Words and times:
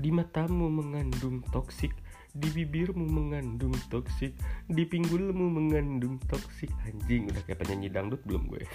Di 0.00 0.08
matamu 0.08 0.72
mengandung 0.72 1.44
toksik 1.52 1.92
Di 2.32 2.48
bibirmu 2.48 3.04
mengandung 3.04 3.76
toksik 3.92 4.32
Di 4.64 4.88
pinggulmu 4.88 5.52
mengandung 5.52 6.16
toksik. 6.24 6.72
Anjing 6.88 7.28
udah 7.28 7.44
kayak 7.44 7.60
penyanyi 7.60 7.92
dangdut 7.92 8.24
belum 8.24 8.48
gue? 8.48 8.64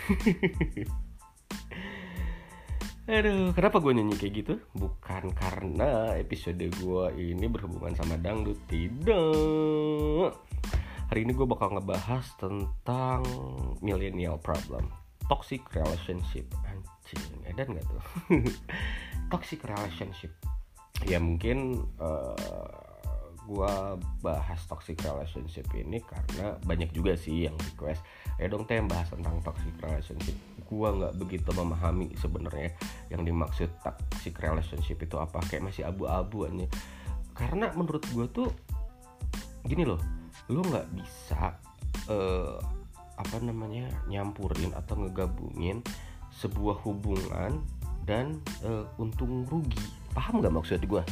Aduh, 3.06 3.54
kenapa 3.54 3.82
gue 3.82 3.94
nyanyi 3.98 4.18
kayak 4.18 4.34
gitu? 4.34 4.54
Bukan 4.78 5.30
karena 5.34 6.14
episode 6.18 6.62
gue 6.62 7.06
ini 7.18 7.46
berhubungan 7.50 7.98
sama 7.98 8.22
dangdut 8.22 8.62
Tidak. 8.70 10.30
Hari 11.10 11.20
ini 11.22 11.34
gue 11.38 11.46
bakal 11.46 11.78
ngebahas 11.78 12.26
tentang 12.38 13.22
millennial 13.82 14.42
problem 14.42 14.90
Toxic 15.26 15.66
relationship. 15.74 16.50
Anjing, 16.66 17.46
edan 17.50 17.78
gak 17.78 17.86
tuh? 17.90 18.02
Toxic 19.34 19.62
relationship 19.66 20.34
Ya 21.04 21.20
mungkin 21.20 21.84
uh, 22.00 22.86
gue 23.46 23.74
bahas 24.26 24.58
toxic 24.66 24.98
relationship 25.06 25.70
ini 25.78 26.02
karena 26.02 26.58
banyak 26.66 26.90
juga 26.98 27.14
sih 27.14 27.46
yang 27.46 27.54
request 27.62 28.02
ya 28.42 28.50
dong 28.50 28.66
teh 28.66 28.82
bahas 28.82 29.06
tentang 29.14 29.38
toxic 29.46 29.76
relationship. 29.86 30.34
Gue 30.66 30.90
nggak 30.90 31.14
begitu 31.22 31.50
memahami 31.54 32.10
sebenarnya 32.18 32.74
yang 33.14 33.22
dimaksud 33.22 33.70
toxic 33.86 34.34
relationship 34.42 34.98
itu 34.98 35.16
apa 35.22 35.38
kayak 35.46 35.70
masih 35.70 35.86
abu-abu 35.86 36.50
aja. 36.50 36.66
Karena 37.38 37.70
menurut 37.78 38.02
gue 38.10 38.26
tuh 38.34 38.50
gini 39.66 39.86
loh 39.86 40.02
lo 40.50 40.62
nggak 40.62 40.88
bisa 40.94 41.58
uh, 42.10 42.58
apa 43.16 43.38
namanya 43.42 43.88
nyampurin 44.06 44.74
atau 44.76 45.00
ngegabungin 45.00 45.82
sebuah 46.36 46.84
hubungan 46.84 47.64
dan 48.04 48.38
uh, 48.62 48.86
untung 49.02 49.48
rugi 49.48 50.05
paham 50.16 50.40
nggak 50.40 50.56
maksud 50.56 50.82
gue 50.88 51.04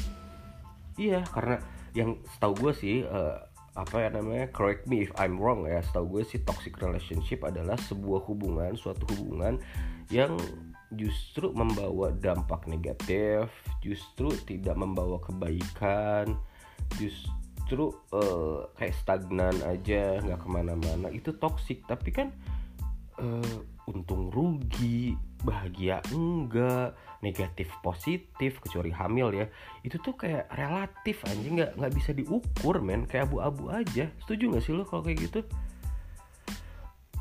iya 0.98 1.22
karena 1.30 1.60
yang 1.94 2.18
setahu 2.34 2.70
gue 2.70 2.74
sih 2.74 2.96
uh, 3.04 3.38
apa 3.74 4.06
ya 4.06 4.10
namanya 4.14 4.48
correct 4.54 4.86
me 4.86 5.04
if 5.04 5.12
I'm 5.18 5.38
wrong 5.38 5.66
ya 5.66 5.82
setahu 5.84 6.18
gue 6.18 6.24
sih 6.26 6.42
toxic 6.46 6.78
relationship 6.82 7.44
adalah 7.44 7.76
sebuah 7.76 8.24
hubungan 8.26 8.74
suatu 8.80 9.04
hubungan 9.18 9.60
yang 10.14 10.38
justru 10.94 11.50
membawa 11.54 12.14
dampak 12.14 12.70
negatif 12.70 13.50
justru 13.82 14.30
tidak 14.46 14.78
membawa 14.78 15.18
kebaikan 15.26 16.38
justru 16.98 17.94
uh, 18.14 18.70
kayak 18.78 18.96
stagnan 19.02 19.56
aja 19.66 20.22
nggak 20.22 20.40
ke 20.42 20.48
mana-mana. 20.50 21.08
Itu 21.10 21.34
toxic 21.38 21.86
tapi 21.90 22.14
kan 22.14 22.30
uh, 23.18 23.58
untung 23.90 24.32
rugi 24.32 25.20
bahagia 25.44 26.00
enggak 26.16 26.96
negatif 27.20 27.68
positif 27.84 28.60
kecuali 28.64 28.92
hamil 28.96 29.32
ya. 29.36 29.46
Itu 29.84 30.00
tuh 30.00 30.16
kayak 30.16 30.48
relatif 30.56 31.24
anjing 31.28 31.60
nggak 31.60 31.72
nggak 31.80 31.94
bisa 31.94 32.12
diukur 32.16 32.80
men. 32.80 33.04
Kayak 33.08 33.32
abu-abu 33.32 33.72
aja. 33.72 34.08
Setuju 34.24 34.44
nggak 34.56 34.64
sih 34.64 34.74
lo 34.76 34.84
kalau 34.88 35.04
kayak 35.04 35.20
gitu? 35.28 35.40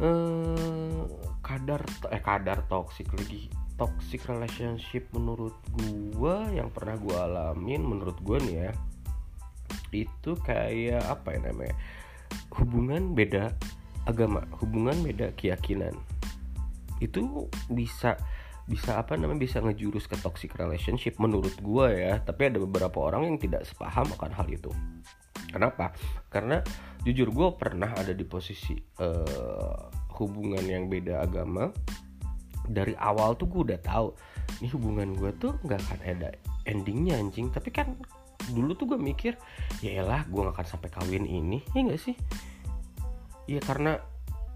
Eh 0.03 1.03
kadar 1.43 1.83
eh 2.11 2.23
kadar 2.23 2.59
toxic 2.71 3.11
lagi. 3.15 3.51
Toxic 3.75 4.23
relationship 4.31 5.11
menurut 5.11 5.57
gua 6.15 6.47
yang 6.55 6.71
pernah 6.71 6.95
gua 6.99 7.27
alamin 7.27 7.83
menurut 7.83 8.19
gua 8.23 8.39
nih 8.39 8.71
ya 8.71 8.73
itu 9.93 10.33
kayak 10.41 11.05
apa 11.05 11.37
ya 11.37 11.53
namanya? 11.53 11.77
Hubungan 12.55 13.13
beda 13.13 13.53
agama 14.09 14.43
hubungan 14.59 14.99
beda 15.07 15.31
keyakinan 15.39 15.95
itu 17.03 17.51
bisa 17.67 18.15
bisa 18.63 19.03
apa 19.03 19.19
namanya 19.19 19.43
bisa 19.43 19.59
ngejurus 19.59 20.07
ke 20.07 20.15
toxic 20.23 20.55
relationship 20.55 21.19
menurut 21.19 21.55
gue 21.59 21.87
ya. 21.99 22.23
Tapi 22.23 22.55
ada 22.55 22.63
beberapa 22.63 23.11
orang 23.11 23.27
yang 23.27 23.39
tidak 23.39 23.67
sepaham 23.67 24.07
akan 24.15 24.31
hal 24.31 24.47
itu. 24.47 24.71
Kenapa? 25.51 25.93
Karena 26.31 26.63
jujur 27.03 27.29
gue 27.35 27.49
pernah 27.59 27.91
ada 27.93 28.15
di 28.15 28.23
posisi 28.23 28.79
uh, 29.03 29.91
hubungan 30.17 30.63
yang 30.63 30.87
beda 30.87 31.27
agama. 31.27 31.69
Dari 32.63 32.95
awal 32.95 33.35
tuh 33.35 33.51
gue 33.51 33.75
udah 33.75 33.81
tahu 33.83 34.15
ini 34.63 34.71
hubungan 34.71 35.19
gue 35.19 35.35
tuh 35.43 35.59
nggak 35.67 35.81
akan 35.83 36.01
ada 36.07 36.31
endingnya 36.65 37.19
anjing. 37.19 37.51
Tapi 37.51 37.75
kan 37.75 37.99
dulu 38.55 38.75
tuh 38.79 38.95
gue 38.95 38.99
mikir 38.99 39.39
ya 39.83 40.03
elah 40.03 40.27
gue 40.27 40.41
gak 40.43 40.55
akan 40.55 40.67
sampai 40.67 40.91
kawin 40.91 41.27
ini. 41.27 41.67
Ya 41.75 41.83
gak 41.83 42.01
sih? 42.01 42.15
Ya 43.51 43.59
karena 43.59 43.99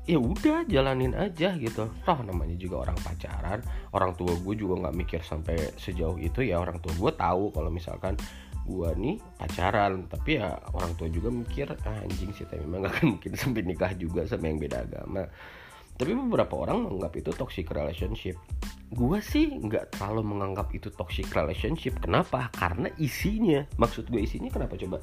ya 0.07 0.19
udah 0.23 0.63
jalanin 0.71 1.13
aja 1.19 1.59
gitu. 1.59 1.91
Toh 2.07 2.19
namanya 2.23 2.55
juga 2.55 2.87
orang 2.87 2.99
pacaran 3.03 3.59
orang 3.91 4.15
tua 4.15 4.33
gue 4.39 4.55
juga 4.55 4.87
nggak 4.87 4.97
mikir 4.97 5.21
sampai 5.27 5.75
sejauh 5.75 6.17
itu 6.23 6.47
ya. 6.47 6.63
Orang 6.63 6.79
tua 6.79 6.95
gue 6.95 7.13
tahu 7.13 7.51
kalau 7.51 7.69
misalkan 7.69 8.15
gue 8.67 8.91
nih 8.99 9.17
pacaran 9.39 10.11
tapi 10.11 10.43
ya 10.43 10.59
orang 10.75 10.99
tua 10.99 11.07
juga 11.07 11.31
mikir 11.31 11.71
ah, 11.87 12.03
anjing 12.03 12.35
sih 12.35 12.43
tapi 12.51 12.67
memang 12.67 12.91
gak 12.91 12.99
akan 12.99 13.07
mungkin 13.15 13.33
sampai 13.43 13.63
nikah 13.63 13.93
juga 13.99 14.27
sama 14.27 14.47
yang 14.47 14.59
beda 14.63 14.87
agama. 14.87 15.27
Tapi 15.97 16.13
beberapa 16.13 16.55
orang 16.61 16.87
menganggap 16.87 17.13
itu 17.17 17.31
toxic 17.33 17.67
relationship. 17.73 18.37
Gue 18.93 19.19
sih 19.25 19.49
nggak 19.49 19.97
terlalu 19.97 20.37
menganggap 20.37 20.69
itu 20.77 20.93
toxic 20.93 21.27
relationship. 21.33 21.97
Kenapa? 21.99 22.53
Karena 22.53 22.93
isinya. 23.01 23.65
Maksud 23.81 24.13
gue 24.13 24.21
isinya 24.21 24.53
kenapa 24.53 24.77
coba? 24.77 25.01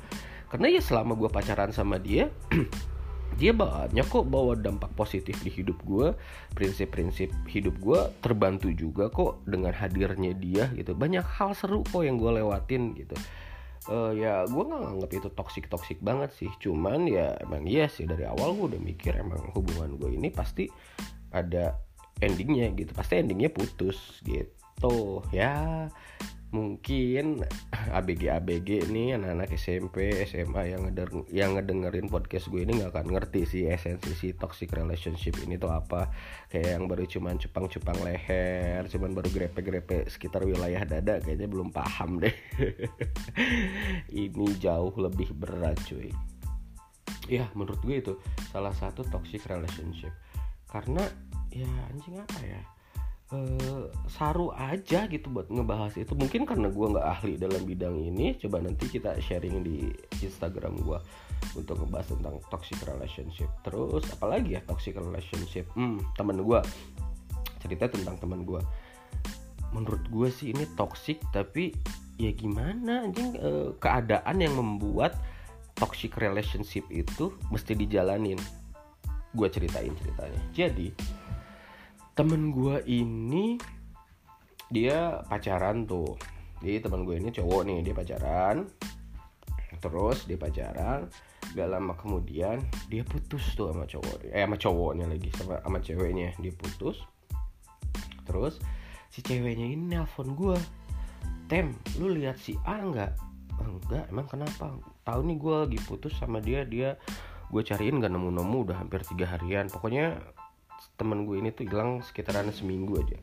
Karena 0.53 0.69
ya 0.69 0.81
selama 0.85 1.17
gue 1.17 1.33
pacaran 1.33 1.73
sama 1.73 1.97
dia 1.97 2.29
dia 3.37 3.51
banyak 3.51 4.05
kok 4.07 4.25
bawa 4.29 4.57
dampak 4.57 4.91
positif 4.97 5.37
di 5.41 5.49
hidup 5.49 5.77
gue 5.85 6.13
prinsip-prinsip 6.53 7.29
hidup 7.49 7.75
gue 7.81 7.99
terbantu 8.21 8.69
juga 8.73 9.09
kok 9.09 9.43
dengan 9.45 9.73
hadirnya 9.73 10.33
dia 10.37 10.69
gitu. 10.73 10.93
Banyak 10.93 11.25
hal 11.25 11.57
seru 11.57 11.81
kok 11.85 12.03
yang 12.05 12.21
gue 12.21 12.41
lewatin 12.41 12.93
gitu. 12.97 13.15
Uh, 13.91 14.15
ya 14.15 14.47
gue 14.47 14.63
nggak 14.63 14.79
nganggap 14.79 15.11
itu 15.11 15.29
toksik 15.33 15.65
toksik 15.67 15.99
banget 15.99 16.31
sih. 16.37 16.51
Cuman 16.61 17.09
ya 17.09 17.35
emang 17.43 17.67
iya 17.67 17.91
sih 17.91 18.07
dari 18.07 18.23
awal 18.23 18.55
gue 18.55 18.77
udah 18.77 18.81
mikir 18.81 19.17
emang 19.17 19.51
hubungan 19.57 19.99
gue 19.99 20.15
ini 20.15 20.31
pasti 20.31 20.71
ada 21.33 21.75
endingnya 22.23 22.71
gitu. 22.73 22.95
Pasti 22.95 23.19
endingnya 23.19 23.51
putus 23.51 24.21
gitu. 24.23 25.21
Ya 25.31 25.87
mungkin 26.53 27.41
ABG 27.73 28.29
ABG 28.29 28.85
nih 28.93 29.17
anak-anak 29.17 29.57
SMP 29.57 30.13
SMA 30.29 30.77
yang 30.77 30.85
ngeder 30.85 31.09
yang 31.33 31.57
ngedengerin 31.57 32.05
podcast 32.07 32.53
gue 32.53 32.61
ini 32.61 32.77
nggak 32.77 32.93
akan 32.93 33.09
ngerti 33.09 33.41
sih 33.49 33.65
esensi 33.65 34.13
si 34.13 34.37
toxic 34.37 34.69
relationship 34.69 35.33
ini 35.41 35.57
tuh 35.57 35.73
apa. 35.73 36.13
Kayak 36.53 36.77
yang 36.77 36.85
baru 36.85 37.09
cuman 37.09 37.41
cupang-cupang 37.41 37.97
leher 38.05 38.85
cuman 38.85 39.17
baru 39.17 39.33
grepe-grepe 39.33 40.05
sekitar 40.13 40.45
wilayah 40.45 40.85
dada 40.85 41.17
kayaknya 41.25 41.49
belum 41.49 41.73
paham 41.73 42.21
deh. 42.21 42.35
Ini 44.13 44.47
jauh 44.61 44.93
lebih 44.93 45.33
berat 45.33 45.81
cuy. 45.89 46.13
Ya 47.25 47.49
menurut 47.57 47.81
gue 47.81 47.97
itu 47.97 48.13
salah 48.53 48.77
satu 48.77 49.01
toxic 49.09 49.41
relationship. 49.49 50.13
Karena 50.69 51.01
ya 51.49 51.69
anjing 51.89 52.17
apa 52.17 52.39
ya 52.45 52.72
uh, 53.33 53.89
saru 54.05 54.53
aja 54.53 55.09
gitu 55.09 55.27
buat 55.33 55.49
ngebahas 55.49 55.97
itu. 55.97 56.13
Mungkin 56.13 56.45
karena 56.45 56.69
gue 56.69 56.87
nggak 56.93 57.07
ahli 57.19 57.33
dalam 57.35 57.65
bidang 57.65 57.97
ini 57.97 58.37
coba 58.37 58.61
nanti 58.61 58.85
kita 58.87 59.17
sharing 59.17 59.65
di 59.65 59.89
Instagram 60.21 60.77
gue 60.79 60.99
untuk 61.57 61.81
ngebahas 61.83 62.13
tentang 62.13 62.35
toxic 62.53 62.77
relationship. 62.85 63.49
Terus 63.65 64.05
apalagi 64.13 64.55
ya 64.55 64.61
toxic 64.63 64.95
relationship? 64.95 65.65
Hmm 65.73 65.99
teman 66.15 66.39
gue 66.39 66.59
cerita 67.59 67.89
tentang 67.89 68.19
teman 68.19 68.43
gue 68.43 68.59
menurut 69.73 70.03
gue 70.13 70.29
sih 70.29 70.53
ini 70.53 70.69
toxic 70.77 71.17
tapi 71.33 71.73
ya 72.21 72.29
gimana? 72.31 73.09
Anjing 73.09 73.35
uh, 73.41 73.73
keadaan 73.81 74.37
yang 74.37 74.53
membuat 74.53 75.17
toxic 75.73 76.13
relationship 76.21 76.85
itu 76.93 77.33
mesti 77.49 77.73
dijalanin. 77.73 78.37
Gue 79.33 79.49
ceritain 79.49 79.89
ceritanya. 79.97 80.41
Jadi 80.53 80.93
temen 82.13 82.53
gue 82.53 82.77
ini 82.85 83.57
dia 84.69 85.21
pacaran 85.25 85.85
tuh. 85.85 86.17
Jadi 86.61 86.79
teman 86.85 87.03
gue 87.03 87.17
ini 87.17 87.29
cowok 87.33 87.61
nih 87.65 87.77
dia 87.81 87.93
pacaran. 87.93 88.65
Terus 89.81 90.25
dia 90.29 90.37
pacaran 90.39 91.09
gak 91.53 91.69
lama 91.69 91.93
kemudian 91.99 92.63
dia 92.87 93.03
putus 93.05 93.53
tuh 93.53 93.69
sama 93.69 93.85
cowok 93.85 94.31
eh 94.31 94.41
sama 94.41 94.55
cowoknya 94.57 95.05
lagi 95.05 95.29
sama 95.35 95.59
sama 95.61 95.79
ceweknya. 95.81 96.37
Dia 96.39 96.53
putus. 96.53 97.01
Terus 98.23 98.61
si 99.09 99.19
ceweknya 99.21 99.67
ini 99.69 99.97
nelpon 99.97 100.33
gue 100.33 100.57
tem 101.51 101.75
lu 101.99 102.13
lihat 102.13 102.39
si 102.39 102.55
A 102.63 102.81
nggak? 102.81 103.11
Enggak 103.61 104.05
emang 104.09 104.25
kenapa? 104.29 104.73
Tahu 105.03 105.19
nih 105.27 105.37
gue 105.37 105.55
lagi 105.67 105.79
putus 105.83 106.13
sama 106.17 106.39
dia 106.41 106.65
dia 106.65 106.95
gue 107.53 107.61
cariin 107.61 108.01
gak 108.01 108.09
nemu 108.09 108.33
nemu 108.33 108.57
udah 108.69 108.77
hampir 108.81 109.05
tiga 109.05 109.29
harian. 109.29 109.69
Pokoknya 109.69 110.17
temen 110.95 111.25
gue 111.25 111.39
ini 111.41 111.49
tuh 111.51 111.65
hilang 111.67 112.03
sekitaran 112.05 112.49
seminggu 112.53 112.99
aja. 112.99 113.19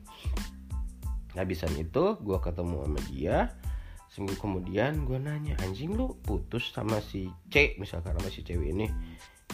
Habisan 1.38 1.72
itu 1.78 2.18
gue 2.18 2.38
ketemu 2.42 2.76
sama 2.84 3.00
dia 3.08 3.38
seminggu 4.10 4.42
kemudian 4.42 5.06
gue 5.06 5.22
nanya 5.22 5.54
anjing 5.62 5.94
lu 5.94 6.18
putus 6.26 6.74
sama 6.74 6.98
si 6.98 7.30
C 7.46 7.78
misalkan 7.78 8.18
sama 8.18 8.26
si 8.26 8.42
cewek 8.42 8.74
ini? 8.74 8.90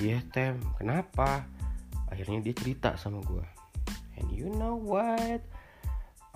Iya 0.01 0.25
tem. 0.33 0.57
Kenapa? 0.81 1.45
Akhirnya 2.09 2.41
dia 2.41 2.57
cerita 2.57 2.97
sama 2.97 3.21
gue 3.21 3.45
and 4.17 4.29
you 4.33 4.49
know 4.57 4.77
what? 4.77 5.45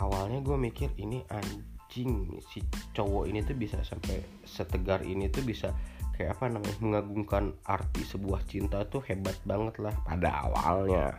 Awalnya 0.00 0.40
gue 0.40 0.56
mikir 0.56 0.92
ini 0.96 1.24
anjing 1.28 2.40
si 2.48 2.64
cowok 2.96 3.28
ini 3.28 3.44
tuh 3.44 3.56
bisa 3.56 3.80
sampai 3.84 4.20
setegar 4.44 5.04
ini 5.04 5.28
tuh 5.28 5.44
bisa 5.44 5.72
kayak 6.16 6.36
apa 6.36 6.52
namanya 6.52 6.76
mengagungkan 6.84 7.56
arti 7.64 8.04
sebuah 8.04 8.44
cinta 8.48 8.84
tuh 8.88 9.04
hebat 9.08 9.36
banget 9.44 9.80
lah. 9.80 9.96
Pada 10.04 10.48
awalnya 10.48 11.16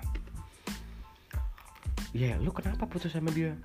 ya 2.12 2.36
yeah, 2.36 2.36
lu 2.40 2.52
kenapa 2.52 2.88
putus 2.88 3.16
sama 3.16 3.31
dia? 3.31 3.56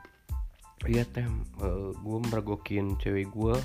Iya 0.85 1.09
tem. 1.09 1.47
Uh, 1.59 1.65
eh, 1.65 1.91
gue 1.97 2.19
meragokin 2.31 3.01
cewek 3.01 3.33
gue 3.33 3.57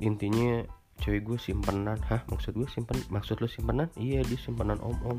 intinya 0.00 0.64
cewek 1.04 1.22
gue 1.28 1.38
simpenan. 1.38 2.00
Hah 2.08 2.24
maksud 2.32 2.56
gue 2.56 2.66
simpen 2.66 2.96
maksud 3.12 3.38
lu 3.38 3.46
simpenan? 3.46 3.92
Iya 3.94 4.24
dia 4.24 4.38
simpenan 4.40 4.80
om 4.80 4.96
om 5.04 5.18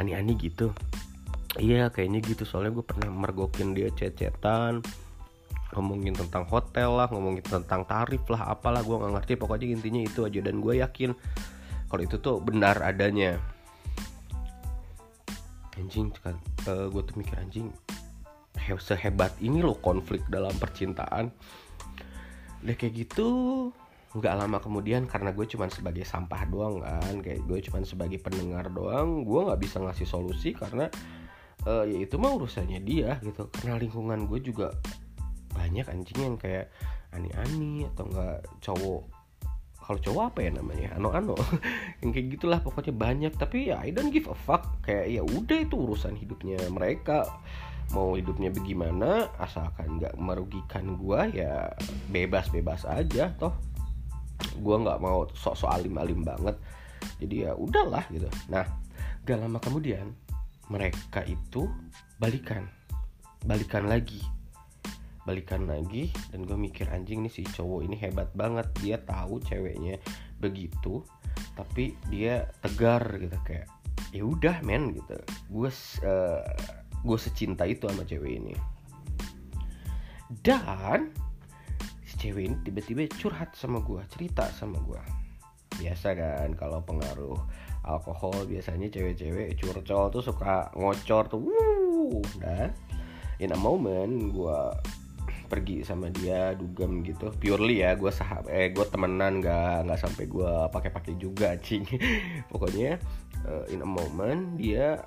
ani-ani 0.00 0.34
gitu. 0.40 0.72
Iya 1.60 1.92
kayaknya 1.92 2.24
gitu. 2.24 2.48
Soalnya 2.48 2.80
gue 2.80 2.84
pernah 2.86 3.12
mergokin 3.12 3.76
dia 3.76 3.92
cecetan 3.92 4.80
ngomongin 5.72 6.12
tentang 6.12 6.44
hotel 6.52 7.00
lah 7.00 7.08
ngomongin 7.08 7.40
tentang 7.48 7.88
tarif 7.88 8.20
lah 8.28 8.56
apalah 8.56 8.80
gue 8.80 8.96
nggak 8.96 9.12
ngerti. 9.20 9.32
Pokoknya 9.36 9.68
intinya 9.68 10.00
itu 10.00 10.24
aja. 10.24 10.40
Dan 10.40 10.64
gue 10.64 10.80
yakin 10.80 11.12
kalau 11.92 12.02
itu 12.02 12.16
tuh 12.24 12.40
benar 12.40 12.80
adanya 12.80 13.36
anjing 15.82 16.14
uh, 16.22 16.30
eh, 16.70 16.86
gue 16.86 17.02
tuh 17.02 17.16
mikir 17.18 17.36
anjing 17.42 17.66
sehebat 18.78 19.34
ini 19.42 19.58
loh 19.58 19.74
konflik 19.82 20.22
dalam 20.30 20.54
percintaan. 20.54 21.34
Udah 22.62 22.74
kayak 22.78 22.94
gitu 22.94 23.28
nggak 24.12 24.34
lama 24.38 24.60
kemudian 24.60 25.08
karena 25.08 25.32
gue 25.32 25.48
cuman 25.48 25.72
sebagai 25.72 26.04
sampah 26.04 26.44
doang 26.44 26.84
kan 26.84 27.16
kayak 27.24 27.42
gue 27.48 27.58
cuman 27.64 27.80
sebagai 27.80 28.20
pendengar 28.20 28.68
doang 28.68 29.24
gue 29.24 29.40
nggak 29.40 29.56
bisa 29.56 29.80
ngasih 29.80 30.04
solusi 30.04 30.52
karena 30.52 30.92
uh, 31.64 31.88
ya 31.88 32.04
itu 32.04 32.20
mah 32.20 32.30
urusannya 32.36 32.80
dia 32.86 33.18
gitu. 33.26 33.50
Karena 33.50 33.80
lingkungan 33.80 34.30
gue 34.30 34.40
juga 34.40 34.70
banyak 35.52 35.90
anjing 35.90 36.20
yang 36.22 36.36
kayak 36.38 36.72
ani-ani 37.12 37.84
atau 37.92 38.08
enggak 38.08 38.38
cowok 38.64 39.02
kalau 39.92 40.08
cowok 40.08 40.24
apa 40.32 40.40
ya 40.48 40.50
namanya? 40.56 40.88
Ano-ano 40.96 41.36
yang 42.00 42.16
kayak 42.16 42.40
gitulah 42.40 42.64
pokoknya 42.64 42.96
banyak. 42.96 43.32
Tapi 43.36 43.68
ya 43.68 43.84
I 43.84 43.92
don't 43.92 44.08
give 44.08 44.24
a 44.24 44.32
fuck. 44.32 44.80
Kayak 44.80 45.20
ya 45.20 45.20
udah 45.20 45.58
itu 45.68 45.76
urusan 45.76 46.16
hidupnya 46.16 46.56
mereka. 46.72 47.28
Mau 47.92 48.16
hidupnya 48.16 48.48
bagaimana 48.48 49.28
asalkan 49.36 50.00
nggak 50.00 50.16
merugikan 50.16 50.96
gua 50.96 51.28
ya 51.28 51.68
bebas-bebas 52.08 52.88
aja 52.88 53.36
toh. 53.36 53.52
Gua 54.64 54.80
nggak 54.80 54.96
mau 55.04 55.28
sok-sok 55.36 55.68
alim-alim 55.68 56.24
banget. 56.24 56.56
Jadi 57.20 57.44
ya 57.44 57.52
udahlah 57.52 58.08
gitu. 58.08 58.32
Nah 58.48 58.64
gak 59.28 59.44
lama 59.44 59.60
kemudian 59.60 60.08
mereka 60.72 61.20
itu 61.28 61.68
balikan. 62.16 62.64
Balikan 63.44 63.92
lagi 63.92 64.24
balikan 65.24 65.66
lagi. 65.66 66.10
Dan 66.30 66.44
gue 66.46 66.58
mikir 66.58 66.88
anjing 66.90 67.22
nih 67.26 67.32
si 67.32 67.42
cowok 67.46 67.80
ini 67.86 67.96
hebat 67.98 68.30
banget. 68.34 68.68
Dia 68.80 69.00
tahu 69.02 69.42
ceweknya 69.42 69.98
begitu 70.42 71.06
tapi 71.52 71.94
dia 72.10 72.48
tegar 72.60 73.04
gitu 73.20 73.36
kayak 73.46 73.68
ya 74.12 74.22
udah 74.24 74.60
men 74.64 74.92
gitu. 74.96 75.16
Gue 75.48 75.70
uh, 76.04 76.42
gue 77.02 77.18
secinta 77.18 77.66
itu 77.68 77.88
sama 77.88 78.04
cewek 78.04 78.32
ini. 78.42 78.54
Dan 80.32 81.12
si 82.06 82.14
cewek 82.16 82.44
ini 82.48 82.56
tiba-tiba 82.64 83.08
curhat 83.16 83.52
sama 83.56 83.80
gue 83.80 84.00
cerita 84.12 84.48
sama 84.52 84.80
gue 84.84 85.22
biasa 85.80 86.12
kan 86.12 86.52
kalau 86.52 86.84
pengaruh 86.84 87.38
alkohol 87.82 88.44
biasanya 88.46 88.92
cewek-cewek 88.92 89.56
curcol 89.58 90.12
tuh 90.12 90.22
suka 90.22 90.70
ngocor 90.76 91.26
tuh 91.26 91.42
dan 92.38 92.70
in 93.40 93.50
a 93.50 93.58
moment 93.58 94.30
gue 94.30 94.60
pergi 95.52 95.84
sama 95.84 96.08
dia 96.08 96.56
dugem 96.56 97.04
gitu. 97.04 97.28
Purely 97.36 97.84
ya 97.84 97.92
gue 97.92 98.08
sahab 98.08 98.48
eh 98.48 98.72
gue 98.72 98.86
temenan 98.88 99.44
nggak 99.44 99.84
nggak 99.84 100.00
sampai 100.00 100.24
gue 100.24 100.52
pakai-pakai 100.72 101.20
juga 101.20 101.52
cing 101.60 101.84
pokoknya 102.50 102.96
uh, 103.44 103.68
in 103.68 103.84
a 103.84 103.88
moment 103.88 104.56
dia 104.56 105.04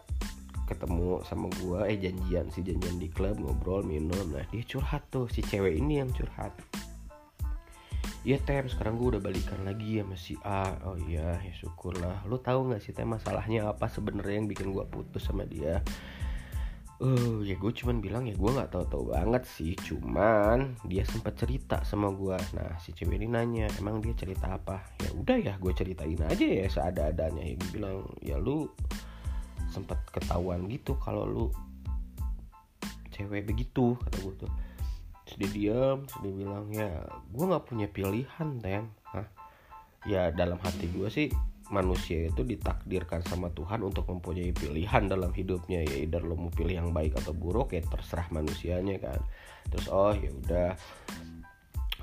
ketemu 0.70 1.22
sama 1.26 1.50
gue 1.62 1.90
eh 1.90 1.98
janjian 1.98 2.50
si 2.54 2.62
janjian 2.62 3.02
di 3.02 3.10
klub 3.10 3.42
ngobrol 3.42 3.82
minum. 3.82 4.30
Nah 4.30 4.46
dia 4.54 4.62
curhat 4.62 5.10
tuh 5.10 5.26
si 5.34 5.42
cewek 5.42 5.82
ini 5.82 6.06
yang 6.06 6.14
curhat. 6.14 6.54
Iya 8.26 8.42
tem 8.42 8.66
sekarang 8.66 8.98
gue 8.98 9.18
udah 9.18 9.22
balikan 9.22 9.62
lagi 9.66 10.02
ya 10.02 10.06
si 10.18 10.38
A. 10.46 10.78
Oh 10.86 10.98
iya 10.98 11.42
ya 11.42 11.54
syukurlah. 11.58 12.26
Lo 12.30 12.38
tahu 12.38 12.70
nggak 12.70 12.82
sih 12.86 12.94
tem 12.94 13.10
masalahnya 13.10 13.70
apa 13.74 13.90
sebenarnya 13.90 14.42
yang 14.42 14.50
bikin 14.50 14.74
gue 14.74 14.86
putus 14.90 15.26
sama 15.26 15.46
dia 15.46 15.82
Uh, 16.96 17.44
ya 17.44 17.60
gue 17.60 17.72
cuman 17.76 18.00
bilang 18.00 18.24
ya 18.24 18.32
gue 18.40 18.52
nggak 18.56 18.72
tahu-tahu 18.72 19.12
banget 19.12 19.44
sih 19.44 19.76
cuman 19.76 20.80
dia 20.88 21.04
sempat 21.04 21.36
cerita 21.36 21.84
sama 21.84 22.08
gue 22.16 22.40
nah 22.56 22.72
si 22.80 22.96
cewek 22.96 23.20
ini 23.20 23.28
nanya 23.28 23.68
emang 23.84 24.00
dia 24.00 24.16
cerita 24.16 24.56
apa? 24.56 24.80
Ya 25.04 25.12
udah 25.12 25.36
ya 25.36 25.54
gue 25.60 25.74
ceritain 25.76 26.16
aja 26.24 26.48
ya 26.48 26.64
seada-adanya. 26.72 27.44
Ya 27.44 27.54
gue 27.60 27.70
bilang 27.76 28.08
ya 28.24 28.40
lu 28.40 28.72
sempat 29.68 30.00
ketahuan 30.08 30.72
gitu 30.72 30.96
kalau 31.04 31.28
lu 31.28 31.46
cewek 33.12 33.44
begitu 33.44 34.00
kata 34.00 34.18
gue 34.24 34.48
tuh. 34.48 34.52
Terus 35.28 35.36
dia 35.36 35.50
diam 35.52 36.00
terus 36.08 36.22
dia 36.24 36.34
bilang 36.48 36.66
ya 36.72 37.04
gue 37.28 37.44
nggak 37.44 37.66
punya 37.68 37.88
pilihan 37.92 38.50
tem 38.64 38.88
Hah? 39.12 39.28
ya 40.06 40.30
dalam 40.32 40.62
hati 40.62 40.86
gue 40.94 41.10
sih 41.10 41.28
manusia 41.74 42.30
itu 42.30 42.46
ditakdirkan 42.46 43.26
sama 43.26 43.50
Tuhan 43.50 43.82
untuk 43.82 44.06
mempunyai 44.06 44.54
pilihan 44.54 45.10
dalam 45.10 45.34
hidupnya 45.34 45.82
ya 45.82 46.06
either 46.06 46.22
lo 46.22 46.38
mau 46.38 46.54
pilih 46.54 46.78
yang 46.78 46.90
baik 46.94 47.18
atau 47.18 47.34
buruk 47.34 47.74
ya 47.74 47.82
terserah 47.82 48.30
manusianya 48.30 49.02
kan. 49.02 49.18
Terus 49.74 49.88
oh 49.90 50.14
ya 50.14 50.30
udah. 50.30 50.70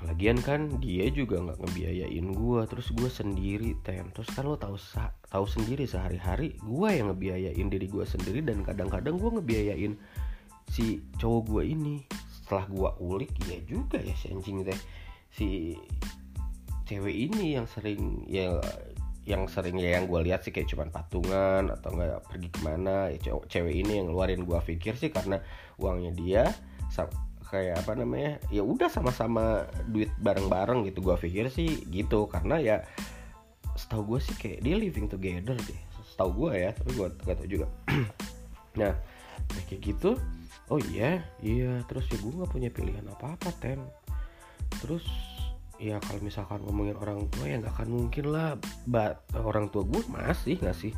Lagian 0.03 0.35
kan 0.43 0.67
dia 0.83 1.07
juga 1.07 1.39
nggak 1.39 1.63
ngebiayain 1.63 2.27
gue 2.35 2.61
terus 2.67 2.91
gue 2.91 3.07
sendiri 3.07 3.71
tem. 3.87 4.03
Terus 4.11 4.27
kan 4.35 4.43
lo 4.43 4.59
tahu 4.59 4.75
tahu 5.31 5.45
sendiri 5.47 5.87
sehari-hari 5.87 6.59
gue 6.59 6.89
yang 6.91 7.15
ngebiayain 7.15 7.67
diri 7.71 7.87
gue 7.87 8.03
sendiri 8.03 8.43
dan 8.43 8.67
kadang-kadang 8.67 9.15
gue 9.15 9.31
ngebiayain 9.39 9.95
si 10.67 10.99
cowok 11.15 11.41
gue 11.47 11.63
ini. 11.71 11.95
Setelah 12.43 12.67
gue 12.67 12.89
ulik 12.99 13.31
ya 13.47 13.63
juga 13.63 14.03
ya 14.03 14.11
si 14.19 14.27
anjing 14.27 14.67
teh. 14.67 14.79
Si 15.31 15.47
cewek 16.83 17.15
ini 17.15 17.55
yang 17.55 17.63
sering 17.63 18.27
ya 18.27 18.59
yang 19.23 19.47
sering 19.47 19.79
ya 19.79 19.99
yang 19.99 20.11
gue 20.11 20.19
lihat 20.19 20.43
sih 20.43 20.51
kayak 20.51 20.67
cuman 20.67 20.91
patungan 20.91 21.71
atau 21.71 21.95
enggak 21.95 22.23
pergi 22.27 22.49
ke 22.51 22.59
mana 22.59 23.07
ya 23.07 23.39
cewek 23.47 23.75
ini 23.75 24.03
yang 24.03 24.11
ngeluarin 24.11 24.43
gue 24.43 24.59
pikir 24.67 24.99
sih 24.99 25.15
karena 25.15 25.39
uangnya 25.79 26.11
dia 26.11 26.43
kayak 27.53 27.85
apa 27.85 27.93
namanya 27.93 28.41
ya 28.49 28.65
udah 28.65 28.89
sama-sama 28.89 29.69
duit 29.85 30.09
bareng-bareng 30.17 30.89
gitu 30.89 31.05
gue 31.05 31.13
pikir 31.21 31.53
sih 31.53 31.85
gitu. 31.93 32.25
Karena 32.25 32.57
ya 32.57 32.81
setahu 33.77 34.17
gue 34.17 34.19
sih 34.25 34.33
kayak 34.33 34.65
dia 34.65 34.75
living 34.77 35.05
together 35.05 35.53
deh 35.53 35.81
setahu 36.13 36.45
gue 36.45 36.65
ya 36.65 36.69
tapi 36.73 36.91
gue 36.97 37.07
gak 37.21 37.37
tau 37.37 37.47
juga. 37.47 37.67
Nah 38.73 38.89
kayak 39.69 39.85
gitu 39.85 40.17
oh 40.73 40.81
iya 40.89 41.21
iya 41.45 41.85
terus 41.85 42.09
ya 42.09 42.17
gue 42.17 42.33
nggak 42.33 42.49
punya 42.49 42.73
pilihan 42.73 43.05
apa 43.05 43.37
apa 43.37 43.49
tem. 43.61 43.77
Terus 44.81 45.05
ya 45.83 45.99
kalau 45.99 46.23
misalkan 46.23 46.63
ngomongin 46.63 46.95
orang 46.95 47.27
tua 47.27 47.51
ya 47.51 47.59
nggak 47.59 47.75
akan 47.75 47.89
mungkin 47.91 48.25
lah. 48.31 48.55
Orang 49.35 49.67
tua 49.67 49.83
gue 49.83 49.99
masih 50.07 50.63
ngasih 50.63 50.95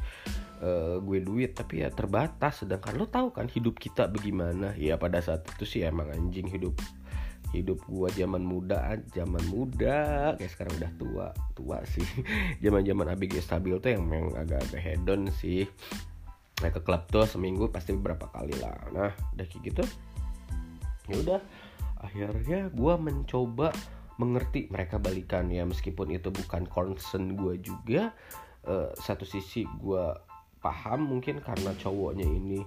uh, 0.61 1.01
gue 1.01 1.19
duit 1.25 1.57
tapi 1.57 1.81
ya 1.81 1.89
terbatas. 1.89 2.61
Sedangkan 2.61 2.93
lo 2.93 3.09
tahu 3.09 3.33
kan 3.33 3.49
hidup 3.49 3.81
kita 3.81 4.05
bagaimana? 4.05 4.77
Ya 4.77 5.01
pada 5.01 5.17
saat 5.25 5.41
itu 5.57 5.65
sih 5.65 5.81
emang 5.81 6.13
anjing 6.13 6.45
hidup 6.45 6.77
hidup 7.55 7.79
gua 7.87 8.11
zaman 8.11 8.43
muda 8.43 8.99
zaman 9.15 9.43
muda. 9.47 10.33
Kayak 10.35 10.51
sekarang 10.51 10.73
udah 10.75 10.91
tua 10.99 11.27
tua 11.55 11.77
sih. 11.87 12.03
Zaman 12.63 12.83
zaman 12.83 13.07
ABG 13.15 13.39
stabil 13.39 13.75
tuh 13.79 13.95
yang 13.95 14.03
memang 14.03 14.35
agak-agak 14.35 14.81
hedon 14.83 15.31
sih. 15.31 15.63
Nah 16.59 16.69
ke 16.71 16.83
klub 16.83 17.07
tuh 17.07 17.23
seminggu 17.23 17.71
pasti 17.71 17.95
beberapa 17.95 18.27
kali 18.27 18.55
lah. 18.59 18.75
Nah 18.91 19.11
udah 19.35 19.45
kayak 19.47 19.61
gitu 19.71 19.83
ya 21.07 21.15
udah. 21.23 21.41
Akhirnya 22.03 22.69
gua 22.75 22.99
mencoba 22.99 23.71
mengerti 24.21 24.67
mereka 24.71 24.99
balikan. 25.01 25.51
Ya 25.51 25.63
meskipun 25.67 26.11
itu 26.13 26.31
bukan 26.31 26.67
concern 26.67 27.35
gue 27.35 27.59
juga 27.59 28.15
uh, 28.67 28.91
satu 28.95 29.23
sisi 29.23 29.67
gue 29.79 30.05
paham 30.59 31.05
mungkin 31.05 31.39
karena 31.43 31.77
cowoknya 31.77 32.25
ini 32.25 32.65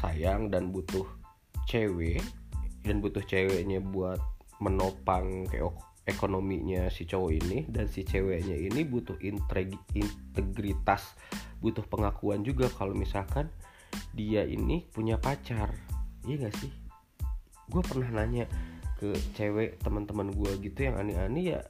sayang 0.00 0.48
dan 0.48 0.72
butuh 0.72 1.04
cewek 1.68 2.24
dan 2.86 3.04
butuh 3.04 3.20
ceweknya 3.20 3.82
buat 3.82 4.20
menopang 4.62 5.44
kayak 5.52 5.74
ekonominya 6.06 6.88
si 6.88 7.04
cowok 7.04 7.32
ini 7.44 7.66
dan 7.68 7.90
si 7.90 8.06
ceweknya 8.06 8.56
ini 8.56 8.86
butuh 8.86 9.18
integritas 9.20 11.12
butuh 11.60 11.82
pengakuan 11.90 12.46
juga 12.46 12.70
kalau 12.72 12.94
misalkan 12.94 13.50
dia 14.12 14.44
ini 14.44 14.86
punya 14.92 15.20
pacar. 15.20 15.72
Iya 16.24 16.48
gak 16.48 16.56
sih? 16.62 16.72
Gue 17.68 17.82
pernah 17.82 18.08
nanya 18.12 18.46
ke 18.96 19.12
cewek 19.36 19.76
teman-teman 19.84 20.32
gue 20.32 20.52
gitu 20.64 20.88
yang 20.88 20.96
aneh-aneh 20.96 21.56
ya 21.56 21.60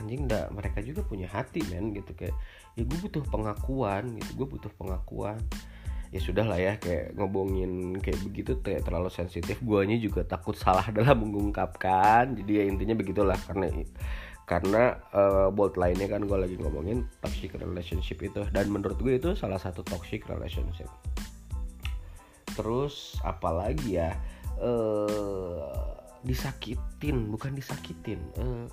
anjing 0.00 0.24
dah 0.24 0.48
mereka 0.48 0.80
juga 0.80 1.04
punya 1.04 1.28
hati 1.28 1.60
men 1.68 1.92
gitu. 1.92 2.16
Kayak 2.16 2.36
ya 2.74 2.82
gue 2.88 2.98
butuh 3.04 3.24
pengakuan 3.28 4.16
gitu. 4.16 4.44
Gue 4.44 4.46
butuh 4.56 4.72
pengakuan. 4.80 5.40
Ya 6.10 6.18
sudah 6.18 6.42
lah 6.42 6.58
ya 6.58 6.74
kayak 6.80 7.14
ngobongin 7.14 8.00
kayak 8.02 8.18
begitu 8.24 8.58
kayak 8.64 8.82
terlalu 8.82 9.12
sensitif. 9.12 9.60
Guanya 9.60 10.00
juga 10.00 10.24
takut 10.24 10.56
salah 10.56 10.88
dalam 10.88 11.20
mengungkapkan. 11.22 12.34
Jadi 12.34 12.52
ya 12.52 12.64
intinya 12.66 12.96
begitulah 12.96 13.36
karena 13.44 13.68
karena 14.48 14.98
uh, 15.14 15.46
bold 15.54 15.78
lainnya 15.78 16.10
kan 16.10 16.26
gue 16.26 16.34
lagi 16.34 16.56
ngomongin 16.58 17.06
toxic 17.22 17.54
relationship 17.54 18.18
itu. 18.24 18.42
Dan 18.50 18.72
menurut 18.72 18.98
gue 18.98 19.20
itu 19.20 19.36
salah 19.36 19.60
satu 19.60 19.84
toxic 19.84 20.26
relationship. 20.26 20.88
Terus 22.56 23.20
apalagi 23.22 24.00
ya? 24.00 24.16
Uh, 24.60 25.99
disakitin 26.20 27.32
bukan 27.32 27.56
disakitin 27.56 28.20
uh, 28.36 28.68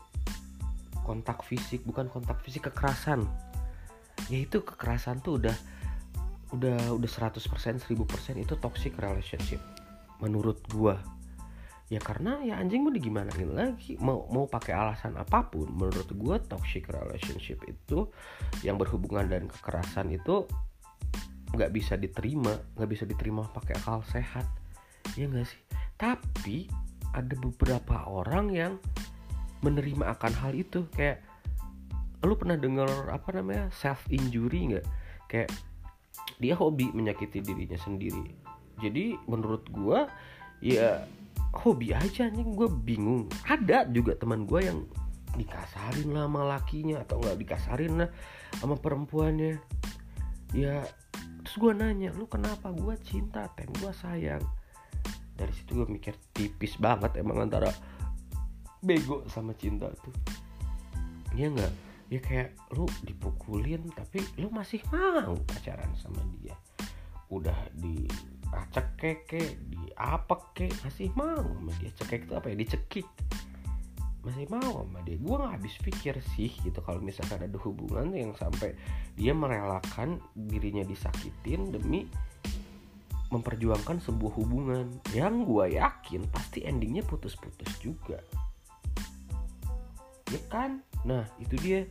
kontak 1.08 1.40
fisik 1.48 1.88
bukan 1.88 2.12
kontak 2.12 2.44
fisik 2.44 2.68
kekerasan. 2.68 3.24
Ya 4.28 4.44
itu 4.44 4.60
kekerasan 4.60 5.24
tuh 5.24 5.40
udah 5.40 5.56
udah 6.52 6.96
udah 6.96 7.10
100% 7.10 7.40
1000% 7.40 7.88
itu 8.44 8.54
toxic 8.60 8.94
relationship 9.00 9.64
menurut 10.20 10.60
gua. 10.68 11.00
Ya 11.88 12.04
karena 12.04 12.44
ya 12.44 12.60
anjing 12.60 12.84
mau 12.84 12.92
digimanain 12.92 13.48
lagi 13.56 13.96
mau 14.04 14.28
mau 14.28 14.44
pakai 14.44 14.76
alasan 14.76 15.16
apa 15.16 15.48
pun 15.48 15.72
menurut 15.72 16.12
gua 16.20 16.36
toxic 16.44 16.92
relationship 16.92 17.64
itu 17.64 18.12
yang 18.68 18.76
berhubungan 18.76 19.32
dan 19.32 19.48
kekerasan 19.48 20.12
itu 20.12 20.44
nggak 21.56 21.72
bisa 21.72 21.96
diterima 21.96 22.52
nggak 22.76 22.90
bisa 22.92 23.08
diterima 23.08 23.48
pakai 23.48 23.80
akal 23.80 24.04
sehat. 24.12 24.44
Ya 25.16 25.32
enggak 25.32 25.48
sih? 25.48 25.62
Tapi 25.96 26.68
ada 27.18 27.34
beberapa 27.42 28.06
orang 28.06 28.54
yang 28.54 28.74
menerima 29.66 30.14
akan 30.14 30.34
hal 30.38 30.54
itu. 30.54 30.86
Kayak 30.94 31.26
lu 32.22 32.38
pernah 32.38 32.58
dengar 32.58 32.90
apa 33.10 33.34
namanya 33.34 33.74
self 33.74 34.06
injury 34.14 34.78
nggak? 34.78 34.86
Kayak 35.26 35.50
dia 36.38 36.54
hobi 36.54 36.94
menyakiti 36.94 37.42
dirinya 37.42 37.78
sendiri. 37.82 38.38
Jadi 38.78 39.18
menurut 39.26 39.66
gue 39.74 40.06
ya 40.62 41.02
hobi 41.66 41.98
aja 41.98 42.30
nih 42.30 42.46
gue 42.46 42.70
bingung. 42.70 43.26
Ada 43.50 43.90
juga 43.90 44.14
teman 44.14 44.46
gue 44.46 44.62
yang 44.62 44.86
dikasarin 45.38 46.14
lah 46.14 46.26
sama 46.26 46.42
lakinya 46.46 47.02
atau 47.02 47.22
nggak 47.22 47.38
dikasarin 47.42 47.94
lah 48.06 48.10
sama 48.62 48.78
perempuannya. 48.78 49.58
Ya 50.54 50.86
terus 51.42 51.56
gue 51.58 51.74
nanya 51.74 52.14
lu 52.14 52.30
kenapa 52.30 52.70
gue 52.70 52.94
cinta? 53.02 53.50
Ten 53.58 53.74
gue 53.82 53.92
sayang 53.94 54.46
dari 55.38 55.54
situ 55.54 55.78
gue 55.78 55.88
mikir 55.88 56.18
tipis 56.34 56.82
banget 56.82 57.22
emang 57.22 57.46
antara 57.46 57.70
bego 58.82 59.22
sama 59.30 59.54
cinta 59.54 59.94
tuh. 60.02 60.14
Ya 61.38 61.54
nggak? 61.54 61.74
Ya 62.10 62.20
kayak 62.24 62.58
lu 62.74 62.90
dipukulin 63.06 63.94
tapi 63.94 64.26
lu 64.42 64.50
masih 64.50 64.82
mau 64.90 65.38
pacaran 65.46 65.94
sama 66.02 66.26
dia. 66.42 66.58
Udah 67.30 67.56
di 67.78 68.10
acak 68.50 68.96
keke 68.98 69.60
di 69.68 69.92
apa 70.00 70.56
ke 70.58 70.72
masih 70.82 71.14
mau 71.14 71.44
sama 71.44 71.72
dia. 71.78 71.92
Cekek 71.94 72.26
itu 72.26 72.34
apa 72.34 72.48
ya? 72.50 72.56
Dicekik. 72.58 73.08
Masih 74.24 74.48
mau 74.50 74.88
sama 74.88 75.04
dia. 75.04 75.20
Gue 75.20 75.36
nggak 75.36 75.54
habis 75.60 75.76
pikir 75.84 76.16
sih 76.34 76.50
gitu 76.64 76.80
kalau 76.82 77.04
misalkan 77.04 77.44
ada 77.44 77.58
hubungan 77.62 78.16
yang 78.16 78.32
sampai 78.34 78.74
dia 79.14 79.36
merelakan 79.36 80.18
dirinya 80.34 80.82
disakitin 80.88 81.76
demi 81.76 82.08
memperjuangkan 83.28 84.00
sebuah 84.00 84.34
hubungan 84.40 84.88
yang 85.12 85.44
gue 85.44 85.76
yakin 85.76 86.28
pasti 86.32 86.64
endingnya 86.64 87.04
putus-putus 87.04 87.68
juga. 87.84 88.20
Ya 90.32 90.42
kan? 90.48 90.84
Nah 91.04 91.28
itu 91.40 91.56
dia. 91.60 91.88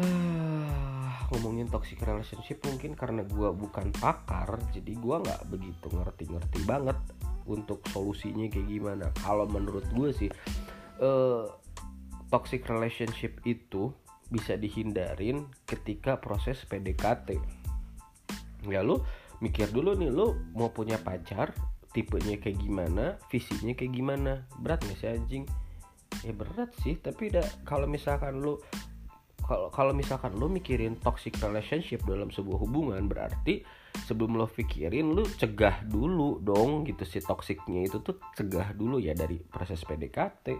Uh, 0.00 1.08
ngomongin 1.32 1.68
toxic 1.68 2.00
relationship 2.04 2.60
mungkin 2.64 2.96
karena 2.96 3.24
gue 3.24 3.48
bukan 3.52 3.92
pakar 3.96 4.60
jadi 4.72 4.92
gue 4.96 5.16
nggak 5.20 5.42
begitu 5.48 5.86
ngerti-ngerti 5.92 6.60
banget 6.64 6.96
untuk 7.48 7.84
solusinya 7.92 8.48
kayak 8.48 8.68
gimana. 8.68 9.06
Kalau 9.20 9.48
menurut 9.48 9.84
gue 9.92 10.10
sih 10.12 10.30
uh, 11.00 11.44
toxic 12.32 12.64
relationship 12.68 13.40
itu 13.44 13.92
bisa 14.32 14.56
dihindarin 14.56 15.44
ketika 15.68 16.16
proses 16.16 16.64
PDKT 16.64 17.36
ya 18.70 18.80
lu 18.80 19.02
mikir 19.42 19.68
dulu 19.74 19.98
nih 19.98 20.08
lu 20.08 20.38
mau 20.54 20.70
punya 20.70 20.96
pacar 21.02 21.50
tipenya 21.92 22.38
kayak 22.40 22.62
gimana 22.62 23.18
visinya 23.28 23.74
kayak 23.74 23.92
gimana? 23.92 24.32
Berat 24.62 24.80
gak 24.86 24.96
sih 25.02 25.10
anjing? 25.10 25.44
Ya 26.22 26.32
berat 26.32 26.70
sih 26.80 26.96
tapi 27.02 27.34
da, 27.34 27.42
kalau 27.66 27.90
misalkan 27.90 28.38
lu 28.38 28.56
kalau 29.42 29.68
kalau 29.74 29.92
misalkan 29.92 30.32
lu 30.38 30.46
mikirin 30.46 30.94
toxic 31.02 31.34
relationship 31.42 32.00
dalam 32.06 32.30
sebuah 32.30 32.62
hubungan 32.62 33.04
berarti 33.10 33.66
sebelum 34.06 34.38
lo 34.38 34.46
pikirin 34.46 35.12
lu 35.12 35.26
cegah 35.26 35.82
dulu 35.84 36.38
dong 36.40 36.86
gitu 36.86 37.02
si 37.02 37.18
toksiknya 37.18 37.90
itu 37.90 37.98
tuh 38.00 38.16
cegah 38.38 38.72
dulu 38.72 39.02
ya 39.02 39.12
dari 39.12 39.42
proses 39.42 39.82
PDKT 39.82 40.54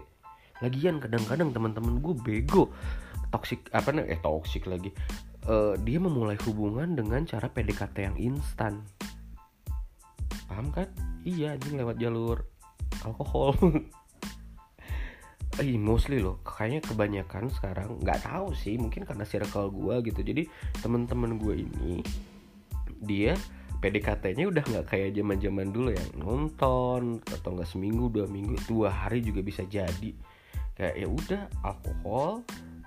lagian 0.61 1.01
kadang-kadang 1.01 1.49
teman-teman 1.55 1.97
gue 2.03 2.15
bego 2.21 2.69
toxic 3.33 3.65
apa 3.73 3.89
nih 3.89 4.13
eh 4.13 4.19
toxic 4.21 4.69
lagi 4.69 4.93
uh, 5.47 5.75
dia 5.81 5.99
memulai 5.99 6.39
hubungan 6.47 6.95
dengan 6.95 7.23
cara 7.27 7.47
PDKT 7.51 7.97
yang 8.11 8.17
instan. 8.19 8.83
Paham 10.47 10.69
kan? 10.71 10.87
Iya 11.23 11.55
ini 11.55 11.79
lewat 11.79 11.97
jalur 11.99 12.43
alkohol. 13.03 13.55
Eh 15.61 15.77
mostly 15.77 16.17
loh 16.17 16.41
kayaknya 16.41 16.81
kebanyakan 16.81 17.45
sekarang 17.53 18.01
nggak 18.01 18.25
tahu 18.25 18.57
sih 18.57 18.73
mungkin 18.73 19.05
karena 19.05 19.21
circle 19.21 19.69
gue 19.69 20.09
gitu. 20.09 20.25
Jadi 20.25 20.49
temen-temen 20.81 21.37
gue 21.37 21.61
ini 21.61 22.01
dia 22.97 23.37
PDKT-nya 23.77 24.49
udah 24.49 24.65
nggak 24.65 24.85
kayak 24.89 25.13
zaman 25.13 25.37
zaman 25.37 25.69
dulu 25.69 25.93
yang 25.93 26.09
nonton 26.17 27.21
atau 27.21 27.53
nggak 27.53 27.69
seminggu 27.69 28.09
dua 28.09 28.25
minggu 28.25 28.65
dua 28.65 28.89
hari 28.89 29.21
juga 29.21 29.45
bisa 29.45 29.61
jadi. 29.69 30.17
Kayak 30.73 30.95
ya 30.97 31.05
udah 31.05 31.41
alkohol 31.61 32.41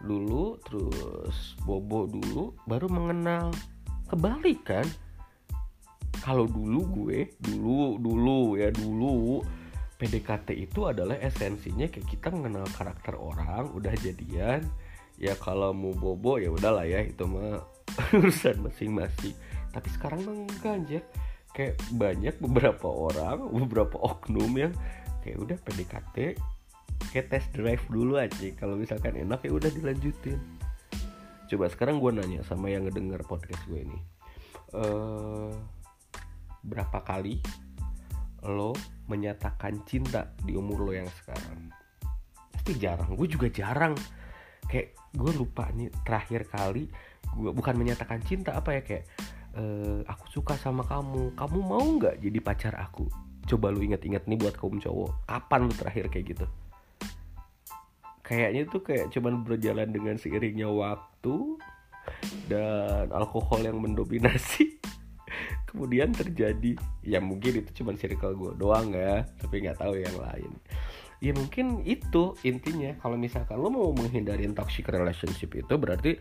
dulu 0.05 0.61
terus 0.65 1.57
bobo 1.65 2.05
dulu 2.05 2.53
baru 2.69 2.87
mengenal 2.91 3.53
kebalik 4.11 4.61
kan. 4.67 4.87
Kalau 6.21 6.49
dulu 6.49 6.81
gue 7.05 7.31
dulu 7.38 8.00
dulu 8.03 8.59
ya 8.59 8.73
dulu 8.75 9.41
PDKT 9.97 10.53
itu 10.69 10.85
adalah 10.85 11.17
esensinya 11.23 11.88
kayak 11.88 12.09
kita 12.09 12.29
mengenal 12.29 12.67
karakter 12.75 13.17
orang 13.17 13.73
udah 13.73 13.95
jadian. 14.00 14.65
Ya 15.17 15.33
kalau 15.41 15.73
mau 15.73 15.97
bobo 15.97 16.37
ya 16.37 16.53
udahlah 16.53 16.85
ya 16.85 17.00
itu 17.00 17.25
mah 17.25 17.65
urusan 18.17 18.61
masing-masing. 18.61 19.33
Tapi 19.73 19.88
sekarang 19.95 20.25
mah 20.29 20.35
enggak 20.37 20.73
anjir. 20.73 21.03
Kayak 21.57 21.81
banyak 21.97 22.37
beberapa 22.37 22.85
orang 22.85 23.49
beberapa 23.49 23.97
oknum 23.97 24.53
yang 24.61 24.73
kayak 25.25 25.41
udah 25.41 25.59
PDKT 25.65 26.17
kayak 27.17 27.33
test 27.33 27.49
drive 27.57 27.81
dulu 27.88 28.21
aja. 28.21 28.53
Kalau 28.61 28.76
misalkan 28.76 29.17
enak 29.17 29.41
ya 29.41 29.53
udah 29.57 29.71
dilanjutin. 29.73 30.37
Coba 31.47 31.71
sekarang 31.71 32.03
gue 32.03 32.11
nanya 32.12 32.45
sama 32.45 32.69
yang 32.69 32.85
ngedenger 32.85 33.23
podcast 33.25 33.62
gue 33.71 33.87
ini. 33.87 33.99
Uh, 34.76 35.55
berapa 36.67 37.00
kali 37.07 37.38
lo 38.45 38.76
menyatakan 39.07 39.81
cinta 39.88 40.35
di 40.43 40.53
umur 40.59 40.85
lo 40.85 40.93
yang 40.93 41.09
sekarang? 41.23 41.71
Pasti 42.53 42.76
jarang. 42.76 43.15
Gue 43.15 43.31
juga 43.31 43.49
jarang. 43.49 43.97
Kayak 44.67 44.99
gue 45.15 45.33
lupa 45.33 45.71
nih 45.73 45.88
terakhir 46.05 46.50
kali 46.50 46.91
gue 47.26 47.50
bukan 47.53 47.75
menyatakan 47.75 48.23
cinta 48.23 48.55
apa 48.55 48.81
ya 48.81 48.83
kayak 48.87 49.05
e, 49.55 49.62
aku 50.05 50.25
suka 50.29 50.59
sama 50.59 50.83
kamu. 50.85 51.33
Kamu 51.38 51.59
mau 51.62 51.87
nggak 51.97 52.19
jadi 52.19 52.38
pacar 52.43 52.75
aku? 52.76 53.07
Coba 53.47 53.71
lu 53.71 53.81
inget-inget 53.87 54.26
nih 54.26 54.37
buat 54.37 54.59
kaum 54.59 54.83
cowok. 54.83 55.31
Kapan 55.31 55.71
lu 55.71 55.75
terakhir 55.75 56.11
kayak 56.11 56.26
gitu 56.35 56.47
kayaknya 58.26 58.66
tuh 58.66 58.83
kayak 58.83 59.14
cuman 59.14 59.47
berjalan 59.47 59.95
dengan 59.95 60.18
seiringnya 60.18 60.66
waktu 60.66 61.56
dan 62.50 63.06
alkohol 63.14 63.62
yang 63.62 63.78
mendominasi 63.78 64.83
kemudian 65.71 66.11
terjadi 66.11 66.75
ya 67.06 67.23
mungkin 67.23 67.62
itu 67.62 67.71
cuma 67.83 67.95
circle 67.95 68.35
gue 68.35 68.52
doang 68.59 68.90
ya 68.90 69.23
tapi 69.38 69.62
nggak 69.62 69.78
tahu 69.78 69.95
yang 70.02 70.16
lain. 70.18 70.52
Ya 71.16 71.33
mungkin 71.33 71.80
itu 71.88 72.37
intinya. 72.45 72.92
Kalau 73.00 73.16
misalkan 73.16 73.56
lo 73.56 73.73
mau 73.73 73.88
menghindari 73.88 74.45
toxic 74.52 74.85
relationship 74.92 75.49
itu 75.56 75.75
berarti 75.80 76.21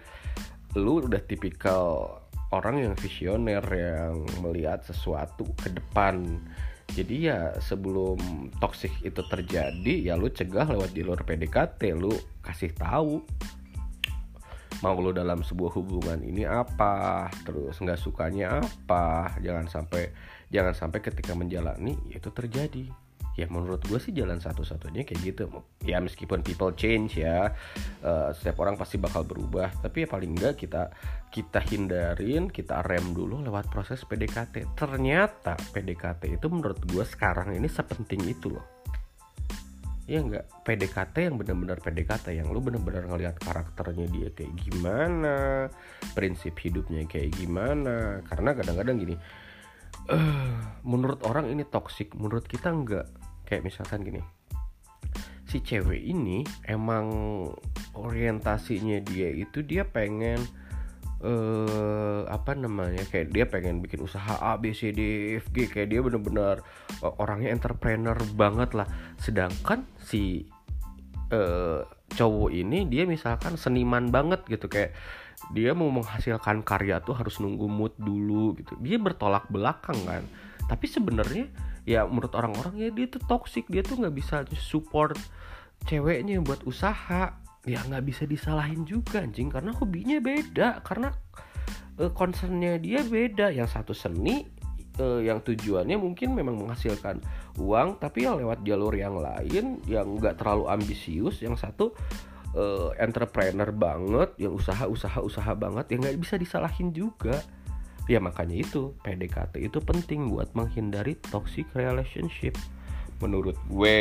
lo 0.80 1.04
udah 1.04 1.20
tipikal 1.20 2.16
orang 2.56 2.80
yang 2.80 2.94
visioner 2.96 3.64
yang 3.68 4.24
melihat 4.40 4.80
sesuatu 4.88 5.44
ke 5.60 5.76
depan 5.76 6.40
jadi 6.94 7.16
ya 7.18 7.40
sebelum 7.58 8.50
toxic 8.62 8.94
itu 9.02 9.22
terjadi 9.26 10.12
ya 10.12 10.14
lu 10.14 10.30
cegah 10.30 10.70
lewat 10.70 10.94
jalur 10.94 11.20
PDKT 11.26 11.82
lu 11.98 12.14
kasih 12.46 12.72
tahu 12.78 13.26
mau 14.84 14.98
lo 15.00 15.16
dalam 15.16 15.40
sebuah 15.40 15.72
hubungan 15.80 16.20
ini 16.22 16.44
apa 16.44 17.32
terus 17.48 17.80
nggak 17.80 17.98
sukanya 17.98 18.60
apa 18.60 19.34
jangan 19.40 19.66
sampai 19.66 20.12
jangan 20.52 20.76
sampai 20.76 21.00
ketika 21.00 21.32
menjalani 21.34 21.96
itu 22.12 22.28
terjadi 22.30 22.92
ya 23.36 23.52
menurut 23.52 23.84
gue 23.84 24.00
sih 24.00 24.16
jalan 24.16 24.40
satu-satunya 24.40 25.04
kayak 25.04 25.22
gitu. 25.22 25.44
Ya 25.84 26.00
meskipun 26.00 26.42
people 26.42 26.72
change 26.74 27.20
ya 27.20 27.52
uh, 28.02 28.32
setiap 28.32 28.64
orang 28.64 28.80
pasti 28.80 28.96
bakal 28.96 29.28
berubah. 29.28 29.76
Tapi 29.84 30.04
ya 30.04 30.08
paling 30.08 30.32
enggak 30.40 30.56
kita 30.56 30.92
kita 31.30 31.60
hindarin 31.60 32.48
kita 32.48 32.80
rem 32.88 33.12
dulu 33.12 33.44
lewat 33.44 33.68
proses 33.68 34.00
PDKT 34.08 34.72
ternyata 34.80 35.60
PDKT 35.76 36.40
itu 36.40 36.48
menurut 36.48 36.80
gue 36.88 37.04
sekarang 37.04 37.52
ini 37.52 37.68
sepenting 37.68 38.24
itu 38.24 38.56
loh. 38.56 38.66
Ya 40.08 40.24
enggak 40.24 40.48
PDKT 40.64 41.28
yang 41.28 41.36
benar-benar 41.36 41.84
PDKT 41.84 42.40
yang 42.40 42.48
lu 42.56 42.64
benar-benar 42.64 43.04
ngelihat 43.12 43.36
karakternya 43.42 44.08
dia 44.08 44.30
kayak 44.32 44.54
gimana 44.64 45.68
prinsip 46.16 46.56
hidupnya 46.64 47.04
kayak 47.04 47.36
gimana. 47.36 48.24
Karena 48.24 48.56
kadang-kadang 48.56 48.96
gini 48.96 49.16
uh, 50.10 50.80
menurut 50.86 51.26
orang 51.26 51.50
ini 51.50 51.66
toksik 51.66 52.14
menurut 52.16 52.46
kita 52.46 52.70
enggak 52.70 53.10
kayak 53.46 53.64
misalkan 53.64 54.02
gini. 54.02 54.22
Si 55.46 55.62
cewek 55.62 56.02
ini 56.02 56.42
emang 56.66 57.08
orientasinya 57.96 59.00
dia 59.06 59.30
itu 59.32 59.64
dia 59.64 59.88
pengen 59.88 60.42
eh 61.24 62.22
apa 62.28 62.54
namanya 62.54 63.08
kayak 63.08 63.32
dia 63.32 63.48
pengen 63.48 63.80
bikin 63.80 64.04
usaha 64.04 64.36
A 64.36 64.60
B 64.60 64.76
C 64.76 64.92
D 64.92 65.34
F 65.40 65.48
G. 65.56 65.72
Kayak 65.72 65.88
dia 65.96 66.00
bener-bener 66.04 66.60
uh, 67.00 67.14
orangnya 67.22 67.56
entrepreneur 67.56 68.18
banget 68.36 68.76
lah. 68.76 68.90
Sedangkan 69.16 69.88
si 70.02 70.44
uh, 71.32 71.88
cowok 72.12 72.52
ini 72.52 72.84
dia 72.92 73.08
misalkan 73.08 73.56
seniman 73.56 74.12
banget 74.12 74.44
gitu. 74.52 74.68
Kayak 74.68 74.98
dia 75.56 75.72
mau 75.78 75.88
menghasilkan 75.94 76.66
karya 76.66 77.00
tuh 77.06 77.16
harus 77.16 77.40
nunggu 77.40 77.70
mood 77.70 77.94
dulu 77.96 78.58
gitu. 78.60 78.76
Dia 78.84 79.00
bertolak 79.00 79.48
belakang 79.48 79.98
kan. 80.04 80.26
Tapi 80.66 80.86
sebenarnya 80.90 81.48
ya 81.86 82.04
menurut 82.10 82.34
orang-orang 82.34 82.74
ya 82.82 82.90
dia 82.90 83.06
tuh 83.08 83.22
toxic. 83.30 83.70
Dia 83.70 83.86
tuh 83.86 84.02
nggak 84.02 84.16
bisa 84.18 84.44
support 84.58 85.16
ceweknya 85.86 86.42
buat 86.42 86.66
usaha. 86.66 87.38
Ya 87.66 87.80
nggak 87.82 88.04
bisa 88.06 88.24
disalahin 88.26 88.84
juga 88.86 89.22
anjing. 89.22 89.54
Karena 89.54 89.72
hobinya 89.74 90.18
beda. 90.18 90.82
Karena 90.82 91.14
uh, 92.02 92.12
concernnya 92.12 92.82
dia 92.82 93.06
beda. 93.06 93.54
Yang 93.54 93.80
satu 93.80 93.94
seni 93.94 94.46
uh, 95.02 95.22
yang 95.22 95.42
tujuannya 95.46 95.98
mungkin 95.98 96.34
memang 96.34 96.58
menghasilkan 96.58 97.22
uang. 97.62 98.02
Tapi 98.02 98.26
yang 98.26 98.42
lewat 98.42 98.66
jalur 98.66 98.94
yang 98.94 99.18
lain 99.22 99.82
yang 99.86 100.18
nggak 100.18 100.42
terlalu 100.42 100.70
ambisius. 100.70 101.42
Yang 101.42 101.70
satu 101.70 101.86
uh, 102.58 102.94
entrepreneur 102.98 103.70
banget. 103.70 104.34
Yang 104.42 104.66
usaha 104.66 104.86
usaha 104.90 105.20
usaha 105.22 105.54
banget. 105.54 105.94
Yang 105.94 106.00
nggak 106.10 106.18
bisa 106.22 106.36
disalahin 106.42 106.90
juga 106.94 107.42
ya 108.06 108.22
makanya 108.22 108.62
itu 108.62 108.94
PDKT 109.02 109.66
itu 109.66 109.82
penting 109.82 110.30
buat 110.30 110.54
menghindari 110.54 111.18
toxic 111.30 111.66
relationship. 111.74 112.54
Menurut 113.22 113.58
gue 113.66 113.98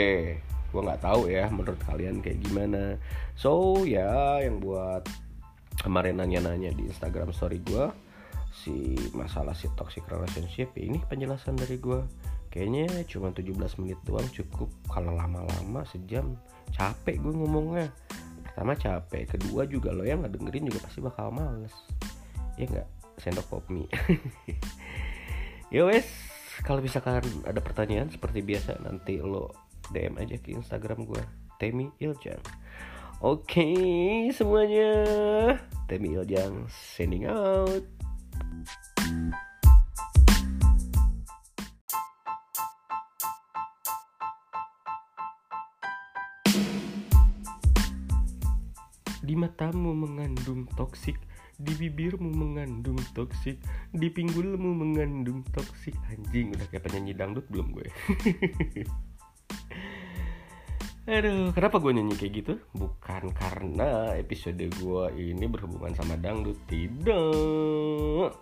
gue 0.75 0.83
nggak 0.83 1.07
tahu 1.07 1.31
ya 1.31 1.47
menurut 1.49 1.79
kalian 1.87 2.21
kayak 2.21 2.43
gimana. 2.45 2.99
So 3.39 3.81
ya 3.87 4.43
yang 4.45 4.61
buat 4.61 5.07
kemarin 5.81 6.21
nanya-nanya 6.21 6.75
di 6.75 6.91
Instagram 6.91 7.33
story 7.35 7.63
gue 7.65 7.87
si 8.55 8.95
masalah 9.13 9.53
si 9.57 9.67
toxic 9.75 10.07
relationship 10.07 10.71
ini 10.79 11.03
penjelasan 11.11 11.59
dari 11.59 11.75
gue 11.83 11.99
kayaknya 12.55 13.03
cuma 13.11 13.35
17 13.35 13.51
menit 13.83 13.99
doang 14.07 14.27
cukup. 14.31 14.71
Kalau 14.87 15.17
lama-lama 15.17 15.83
sejam 15.91 16.39
capek 16.71 17.19
gue 17.19 17.33
ngomongnya. 17.35 17.91
Pertama 18.47 18.79
capek 18.79 19.35
kedua 19.35 19.67
juga 19.67 19.91
lo 19.91 20.07
yang 20.07 20.23
nggak 20.23 20.39
dengerin 20.39 20.71
juga 20.71 20.87
pasti 20.87 21.03
bakal 21.03 21.35
males. 21.35 21.75
Ya 22.55 22.71
nggak 22.71 22.87
sendok 23.19 23.47
pop 23.51 23.65
mie 23.71 23.89
ya 25.75 25.87
wes. 25.87 26.07
Kalau 26.63 26.79
misalkan 26.79 27.19
ada 27.43 27.59
pertanyaan 27.59 28.07
seperti 28.15 28.39
biasa 28.39 28.79
nanti 28.79 29.19
lo 29.19 29.51
DM 29.91 30.17
aja 30.23 30.39
ke 30.39 30.55
Instagram 30.55 31.03
gue 31.03 31.23
Temi 31.59 31.91
Iljang. 31.99 32.41
Oke 33.25 33.63
okay, 33.65 34.31
semuanya. 34.31 34.93
Temi 35.91 36.15
Iljang 36.15 36.71
sending 36.71 37.27
out. 37.27 37.83
Di 49.25 49.33
matamu 49.33 49.97
mengandung 49.97 50.69
toksik 50.77 51.17
di 51.59 51.73
bibirmu 51.75 52.31
mengandung 52.35 52.99
toksik 53.15 53.63
di 53.95 54.09
pinggulmu 54.11 54.75
mengandung 54.75 55.47
toksik 55.55 55.95
anjing 56.11 56.51
udah 56.55 56.67
kayak 56.71 56.85
penyanyi 56.87 57.15
dangdut 57.15 57.47
belum 57.51 57.71
gue 57.75 57.87
Aduh, 61.05 61.53
kenapa 61.53 61.85
gue 61.85 61.93
nyanyi 61.93 62.17
kayak 62.17 62.33
gitu? 62.33 62.55
Bukan 62.73 63.29
karena 63.37 64.17
episode 64.17 64.57
gue 64.57 65.05
ini 65.21 65.45
berhubungan 65.45 65.93
sama 65.93 66.17
dangdut, 66.17 66.57
tidak. 66.65 68.33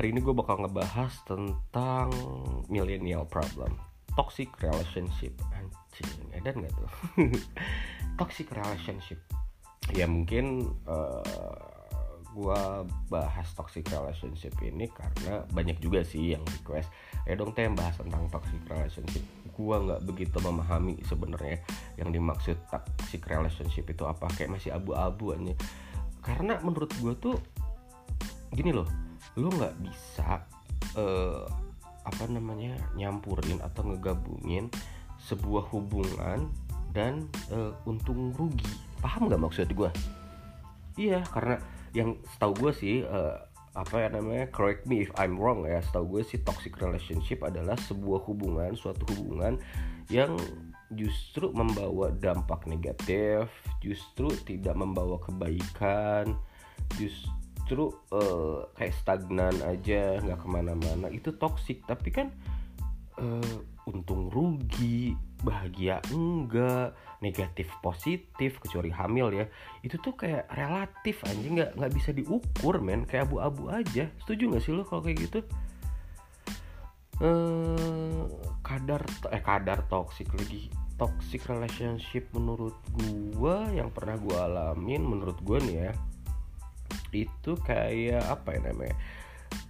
Hari 0.00 0.08
ini 0.08 0.24
gue 0.24 0.32
bakal 0.32 0.64
ngebahas 0.64 1.12
tentang 1.28 2.08
millennial 2.72 3.28
problem, 3.28 3.76
toxic 4.16 4.48
relationship. 4.64 5.36
Anjing, 5.52 6.32
edan 6.32 6.64
gak 6.64 6.72
tuh? 6.72 6.92
toxic 8.24 8.48
relationship. 8.56 9.20
Ya 9.92 10.08
mungkin 10.08 10.72
uh, 10.88 11.71
gue 12.32 12.60
bahas 13.12 13.48
toxic 13.52 13.84
relationship 13.92 14.56
ini 14.64 14.88
karena 14.88 15.44
banyak 15.52 15.78
juga 15.78 16.02
sih 16.02 16.32
yang 16.32 16.42
request. 16.42 16.88
Eh 17.28 17.36
dong 17.36 17.52
teh 17.52 17.68
bahas 17.72 17.94
tentang 18.00 18.26
toxic 18.32 18.60
relationship. 18.66 19.22
Gue 19.52 19.76
nggak 19.76 20.02
begitu 20.08 20.36
memahami 20.40 20.98
sebenarnya 21.04 21.60
yang 22.00 22.10
dimaksud 22.10 22.56
toxic 22.72 23.22
relationship 23.28 23.84
itu 23.86 24.02
apa. 24.08 24.26
Kayak 24.32 24.58
masih 24.58 24.70
abu-abu 24.72 25.36
aja. 25.36 25.54
Karena 26.24 26.58
menurut 26.64 26.90
gue 26.98 27.14
tuh 27.20 27.36
gini 28.52 28.72
loh 28.72 28.88
lo 29.40 29.48
nggak 29.48 29.74
bisa 29.80 30.44
uh, 30.98 31.48
apa 32.04 32.24
namanya 32.28 32.76
nyampurin 32.98 33.62
atau 33.64 33.86
ngegabungin 33.88 34.68
sebuah 35.24 35.70
hubungan 35.72 36.50
dan 36.92 37.30
uh, 37.54 37.72
untung 37.88 38.34
rugi. 38.36 38.68
Paham 39.00 39.30
nggak 39.30 39.40
maksud 39.40 39.68
gue 39.72 39.90
iya 41.00 41.24
karena 41.32 41.56
yang 41.92 42.20
setahu 42.36 42.68
gue 42.68 42.72
sih 42.72 42.96
uh, 43.04 43.36
apa 43.72 44.04
ya 44.04 44.08
namanya 44.12 44.52
correct 44.52 44.84
me 44.84 45.00
if 45.00 45.12
I'm 45.16 45.40
wrong 45.40 45.64
ya 45.64 45.80
setahu 45.80 46.20
gue 46.20 46.22
sih 46.28 46.44
toxic 46.44 46.76
relationship 46.76 47.40
adalah 47.40 47.76
sebuah 47.80 48.20
hubungan 48.28 48.76
suatu 48.76 49.08
hubungan 49.16 49.56
yang 50.12 50.36
justru 50.92 51.48
membawa 51.56 52.12
dampak 52.12 52.68
negatif 52.68 53.48
justru 53.80 54.28
tidak 54.44 54.76
membawa 54.76 55.16
kebaikan 55.24 56.36
justru 57.00 57.88
uh, 58.12 58.68
kayak 58.76 58.92
stagnan 59.00 59.56
aja 59.64 60.20
nggak 60.20 60.40
ke 60.40 60.48
mana-mana. 60.48 61.08
Itu 61.08 61.32
toxic 61.40 61.84
tapi 61.88 62.12
kan 62.12 62.28
uh, 63.16 63.56
untung 63.88 64.28
rugi 64.28 65.16
bahagia 65.42 65.98
enggak 66.12 66.94
negatif 67.22 67.70
positif 67.80 68.58
kecuali 68.58 68.90
hamil 68.90 69.30
ya 69.30 69.46
itu 69.86 69.94
tuh 70.02 70.18
kayak 70.18 70.50
relatif 70.50 71.22
anjing 71.24 71.62
nggak 71.62 71.78
nggak 71.78 71.92
bisa 71.94 72.10
diukur 72.10 72.82
men. 72.82 73.06
Kayak 73.06 73.30
abu-abu 73.30 73.70
aja. 73.70 74.10
Setuju 74.26 74.42
nggak 74.50 74.62
sih 74.62 74.74
lo 74.74 74.82
kalau 74.82 75.06
kayak 75.06 75.18
gitu? 75.30 75.40
Eh, 77.22 78.22
kadar 78.66 79.06
eh 79.30 79.42
kadar 79.42 79.86
toxic 79.86 80.26
lagi. 80.34 80.66
Toxic 80.98 81.42
relationship 81.46 82.26
menurut 82.34 82.74
gua 83.34 83.70
yang 83.70 83.94
pernah 83.94 84.18
gua 84.18 84.50
alamin 84.50 85.02
menurut 85.02 85.38
gua 85.46 85.62
nih 85.62 85.88
ya 85.88 85.92
itu 87.12 87.52
kayak 87.60 88.24
apa 88.24 88.56
ya 88.56 88.60
namanya? 88.72 88.96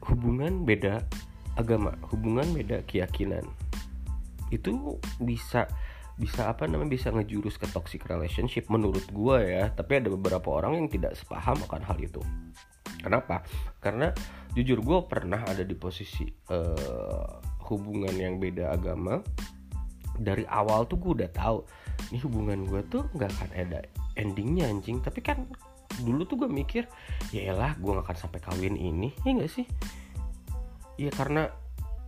Hubungan 0.06 0.62
beda 0.62 1.02
agama 1.58 1.92
hubungan 2.08 2.46
beda 2.54 2.86
keyakinan. 2.86 3.42
Itu 4.48 5.00
bisa 5.18 5.66
bisa 6.20 6.52
apa 6.52 6.68
namanya 6.68 6.92
bisa 6.92 7.08
ngejurus 7.08 7.56
ke 7.56 7.66
toxic 7.72 8.04
relationship 8.08 8.68
menurut 8.68 9.04
gue 9.08 9.36
ya. 9.42 9.72
Tapi 9.72 10.02
ada 10.04 10.08
beberapa 10.12 10.60
orang 10.60 10.78
yang 10.78 10.88
tidak 10.88 11.16
sepaham 11.16 11.56
akan 11.64 11.82
hal 11.82 11.98
itu. 11.98 12.20
Kenapa? 13.02 13.42
Karena 13.82 14.14
jujur 14.54 14.78
gue 14.84 14.98
pernah 15.10 15.42
ada 15.42 15.66
di 15.66 15.74
posisi 15.74 16.28
uh, 16.52 17.40
hubungan 17.66 18.14
yang 18.14 18.38
beda 18.38 18.70
agama. 18.70 19.18
Dari 20.12 20.44
awal 20.46 20.84
tuh 20.86 21.00
gue 21.00 21.24
udah 21.24 21.30
tahu 21.32 21.64
ini 22.12 22.20
hubungan 22.20 22.68
gue 22.68 22.84
tuh 22.92 23.08
nggak 23.16 23.30
akan 23.32 23.50
ada 23.56 23.80
endingnya 24.14 24.68
anjing. 24.68 25.00
Tapi 25.00 25.24
kan 25.24 25.48
dulu 26.00 26.24
tuh 26.24 26.46
gue 26.46 26.50
mikir 26.52 26.88
ya 27.36 27.52
elah 27.52 27.76
gue 27.76 27.90
gak 27.92 28.06
akan 28.06 28.16
sampai 28.16 28.40
kawin 28.40 28.76
ini. 28.76 29.12
Ya 29.24 29.32
gak 29.36 29.50
sih? 29.50 29.66
Ya 31.00 31.10
karena 31.10 31.48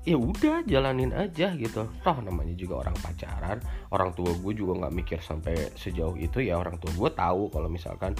ya 0.04 0.16
udah 0.20 0.64
jalanin 0.68 1.10
aja 1.16 1.56
gitu. 1.56 1.88
Toh 2.04 2.18
namanya 2.20 2.52
juga 2.52 2.84
orang 2.84 2.96
pacaran 3.00 3.58
orang 3.88 4.12
tua 4.12 4.36
gue 4.36 4.52
juga 4.52 4.84
nggak 4.84 4.94
mikir 4.94 5.18
sampai 5.24 5.72
sejauh 5.74 6.16
itu 6.20 6.44
ya. 6.44 6.60
Orang 6.60 6.76
tua 6.76 6.92
gue 6.92 7.10
tahu 7.12 7.48
kalau 7.48 7.68
misalkan 7.72 8.12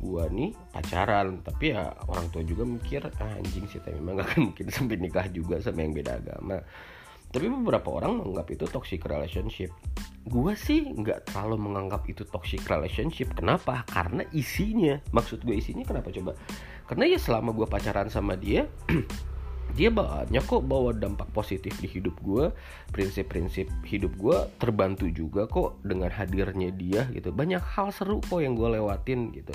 gue 0.00 0.24
nih 0.32 0.50
pacaran 0.72 1.44
tapi 1.44 1.76
ya 1.76 1.92
orang 2.08 2.32
tua 2.32 2.40
juga 2.40 2.64
mikir 2.64 3.04
ah, 3.20 3.36
anjing 3.36 3.68
sih 3.68 3.84
tapi 3.84 4.00
memang 4.00 4.24
gak 4.24 4.40
mungkin 4.40 4.66
sampai 4.76 4.96
nikah 4.96 5.28
juga 5.28 5.60
sama 5.60 5.84
yang 5.84 5.96
beda 5.96 6.20
agama. 6.20 6.60
Tapi 7.30 7.46
beberapa 7.46 7.94
orang 7.94 8.18
menganggap 8.18 8.46
itu 8.50 8.64
toxic 8.66 9.06
relationship. 9.06 9.70
Gue 10.26 10.58
sih 10.58 10.82
nggak 10.82 11.30
terlalu 11.30 11.62
menganggap 11.70 12.02
itu 12.10 12.26
toxic 12.26 12.66
relationship. 12.66 13.30
Kenapa? 13.38 13.86
Karena 13.86 14.26
isinya. 14.34 14.98
Maksud 15.14 15.46
gue 15.46 15.54
isinya 15.54 15.86
kenapa 15.86 16.10
coba? 16.10 16.34
Karena 16.90 17.06
ya 17.06 17.22
selama 17.22 17.54
gue 17.54 17.70
pacaran 17.70 18.10
sama 18.10 18.34
dia 18.34 18.66
dia 19.74 19.90
banyak 19.90 20.44
kok 20.44 20.64
bawa 20.66 20.94
dampak 20.94 21.28
positif 21.34 21.74
di 21.78 21.88
hidup 21.90 22.16
gue 22.22 22.50
prinsip-prinsip 22.90 23.70
hidup 23.86 24.12
gue 24.18 24.36
terbantu 24.58 25.06
juga 25.10 25.46
kok 25.46 25.80
dengan 25.82 26.10
hadirnya 26.10 26.70
dia 26.74 27.06
gitu. 27.10 27.30
Banyak 27.30 27.62
hal 27.62 27.94
seru 27.94 28.18
kok 28.22 28.40
yang 28.42 28.58
gue 28.58 28.78
lewatin 28.78 29.34
gitu. 29.34 29.54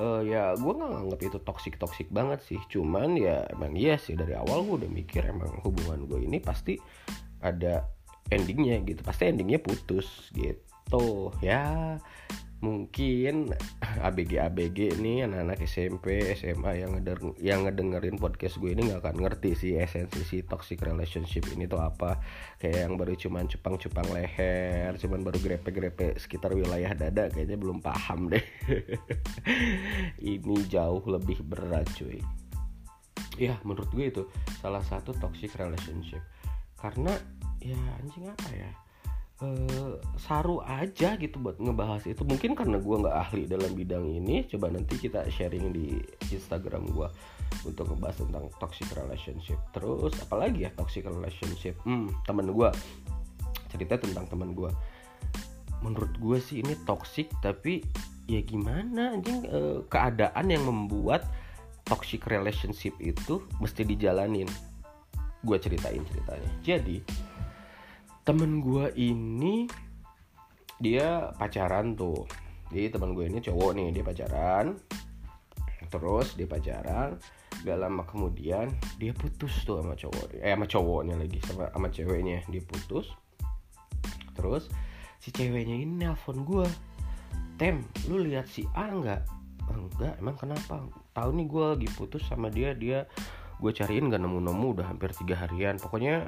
Uh, 0.00 0.24
ya 0.24 0.56
gue 0.56 0.72
nggak 0.72 0.88
nganggap 0.88 1.20
itu 1.20 1.38
toksik 1.44 1.74
toksik 1.76 2.08
banget 2.08 2.40
sih. 2.46 2.60
Cuman 2.72 3.18
ya 3.18 3.44
emang 3.52 3.76
iya 3.76 4.00
sih 4.00 4.16
dari 4.16 4.32
awal 4.32 4.64
gue 4.64 4.86
udah 4.86 4.90
mikir 4.90 5.22
emang 5.26 5.60
hubungan 5.66 6.08
gue 6.08 6.24
ini 6.24 6.40
pasti 6.40 6.80
ada 7.44 7.86
endingnya 8.32 8.80
gitu. 8.86 9.04
Pasti 9.04 9.28
endingnya 9.28 9.60
putus 9.60 10.32
gitu. 10.32 11.32
Ya 11.44 11.98
mungkin 12.62 13.50
ABG 13.82 14.38
ABG 14.38 14.78
nih 15.02 15.26
anak-anak 15.26 15.66
SMP 15.66 16.30
SMA 16.38 16.78
yang 16.78 16.94
ngeder 16.94 17.18
yang 17.42 17.66
ngedengerin 17.66 18.22
podcast 18.22 18.62
gue 18.62 18.70
ini 18.70 18.86
nggak 18.86 19.02
akan 19.02 19.18
ngerti 19.18 19.58
sih 19.58 19.72
esensi 19.74 20.22
si 20.22 20.46
toxic 20.46 20.78
relationship 20.86 21.42
ini 21.50 21.66
tuh 21.66 21.82
apa. 21.82 22.22
Kayak 22.62 22.86
yang 22.86 22.94
baru 22.94 23.18
cuman 23.18 23.50
cupang-cupang 23.50 24.08
leher 24.14 24.94
cuman 24.94 25.26
baru 25.26 25.38
grepe-grepe 25.42 26.14
sekitar 26.22 26.54
wilayah 26.54 26.94
dada 26.94 27.26
kayaknya 27.34 27.58
belum 27.58 27.82
paham 27.82 28.30
deh. 28.30 28.44
Ini 30.22 30.56
jauh 30.70 31.02
lebih 31.10 31.42
berat 31.42 31.90
cuy. 31.98 32.22
Ya 33.42 33.58
menurut 33.66 33.90
gue 33.90 34.06
itu 34.06 34.22
salah 34.62 34.86
satu 34.86 35.10
toxic 35.18 35.50
relationship. 35.58 36.22
Karena 36.78 37.10
ya 37.58 37.78
anjing 37.98 38.26
apa 38.30 38.50
ya 38.54 38.81
uh, 39.42 39.98
saru 40.16 40.62
aja 40.62 41.18
gitu 41.18 41.36
buat 41.42 41.58
ngebahas 41.58 42.06
itu. 42.06 42.22
Mungkin 42.22 42.54
karena 42.54 42.78
gue 42.78 42.96
nggak 43.02 43.16
ahli 43.28 43.42
dalam 43.50 43.74
bidang 43.74 44.06
ini 44.06 44.46
coba 44.46 44.70
nanti 44.70 44.96
kita 44.96 45.26
sharing 45.28 45.74
di 45.74 45.98
Instagram 46.30 46.88
gue 46.94 47.08
untuk 47.66 47.90
ngebahas 47.92 48.22
tentang 48.22 48.44
toxic 48.62 48.88
relationship. 48.94 49.58
Terus 49.74 50.14
apalagi 50.22 50.64
ya 50.64 50.70
toxic 50.78 51.04
relationship? 51.04 51.76
Hmm 51.82 52.08
temen 52.24 52.48
gue 52.54 52.70
cerita 53.68 53.98
tentang 53.98 54.28
temen 54.28 54.52
gue 54.52 54.68
menurut 55.82 56.14
gue 56.22 56.38
sih 56.38 56.62
ini 56.62 56.78
toxic 56.86 57.28
tapi 57.42 57.82
ya 58.30 58.40
gimana? 58.40 59.18
Anjing 59.18 59.44
uh, 59.50 59.82
keadaan 59.90 60.46
yang 60.48 60.64
membuat 60.64 61.26
toxic 61.82 62.24
relationship 62.30 62.94
itu 63.02 63.42
mesti 63.58 63.82
dijalanin. 63.82 64.46
Gue 65.42 65.58
ceritain 65.58 66.00
ceritanya. 66.06 66.50
Jadi 66.62 67.02
temen 68.22 68.62
gue 68.62 68.86
ini 68.94 69.66
dia 70.78 71.30
pacaran 71.38 71.94
tuh. 71.98 72.26
Jadi 72.70 72.94
teman 72.94 73.12
gue 73.12 73.26
ini 73.26 73.38
cowok 73.42 73.70
nih 73.74 73.86
dia 73.94 74.04
pacaran. 74.06 74.66
Terus 75.90 76.38
dia 76.38 76.48
pacaran 76.48 77.18
gak 77.62 77.78
lama 77.78 78.02
kemudian 78.08 78.72
dia 78.96 79.12
putus 79.12 79.62
tuh 79.62 79.78
sama 79.84 79.92
cowok 79.94 80.40
eh 80.40 80.50
sama 80.50 80.66
cowoknya 80.66 81.14
lagi 81.20 81.38
sama 81.44 81.68
sama 81.70 81.88
ceweknya. 81.90 82.46
Dia 82.48 82.62
putus. 82.64 83.12
Terus 84.32 84.70
si 85.22 85.30
ceweknya 85.30 85.76
ini 85.78 86.06
nelpon 86.06 86.42
gue 86.42 86.66
tem 87.60 87.84
lu 88.10 88.22
lihat 88.22 88.48
si 88.48 88.66
A 88.74 88.90
nggak? 88.90 89.22
Enggak 89.70 90.14
emang 90.18 90.36
kenapa? 90.38 90.82
Tahu 91.14 91.30
nih 91.36 91.46
gue 91.46 91.64
lagi 91.76 91.88
putus 91.94 92.22
sama 92.26 92.50
dia 92.50 92.74
dia 92.74 93.06
gue 93.62 93.70
cariin 93.70 94.10
gak 94.10 94.18
nemu-nemu 94.18 94.66
udah 94.78 94.86
hampir 94.90 95.14
tiga 95.14 95.38
harian. 95.38 95.78
Pokoknya 95.78 96.26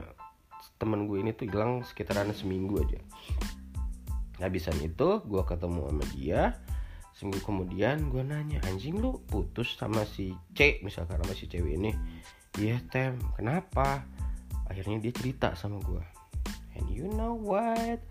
temen 0.77 1.07
gue 1.07 1.23
ini 1.23 1.33
tuh 1.33 1.49
hilang 1.49 1.85
sekitaran 1.87 2.31
seminggu 2.35 2.81
aja. 2.83 3.01
Habisan 4.43 4.77
itu 4.83 5.23
gue 5.25 5.43
ketemu 5.47 5.81
sama 5.89 6.05
dia 6.13 6.43
seminggu 7.15 7.47
kemudian 7.47 8.11
gue 8.11 8.27
nanya 8.27 8.59
anjing 8.67 8.99
lu 8.99 9.23
putus 9.31 9.79
sama 9.79 10.03
si 10.03 10.35
C 10.51 10.83
misalkan 10.83 11.23
sama 11.23 11.33
si 11.33 11.47
cewek 11.47 11.79
ini? 11.79 11.95
Iya 12.59 12.83
tem. 12.91 13.15
Kenapa? 13.39 14.03
Akhirnya 14.67 14.99
dia 14.99 15.15
cerita 15.15 15.55
sama 15.55 15.79
gue 15.79 16.03
and 16.75 16.87
you 16.91 17.07
know 17.15 17.35
what? 17.39 18.03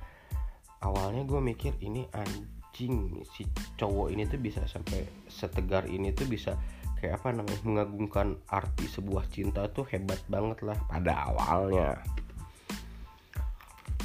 Awalnya 0.84 1.24
gue 1.24 1.40
mikir 1.40 1.76
ini 1.80 2.08
anjing 2.12 3.24
si 3.36 3.48
cowok 3.80 4.12
ini 4.12 4.28
tuh 4.28 4.40
bisa 4.40 4.64
sampai 4.68 5.04
setegar 5.32 5.88
ini 5.88 6.12
tuh 6.12 6.28
bisa 6.28 6.56
kayak 7.00 7.20
apa 7.20 7.36
namanya 7.36 7.60
mengagumkan 7.68 8.40
arti 8.48 8.88
sebuah 8.88 9.28
cinta 9.28 9.68
tuh 9.72 9.84
hebat 9.92 10.20
banget 10.32 10.64
lah 10.64 10.80
pada 10.88 11.28
awalnya 11.32 12.00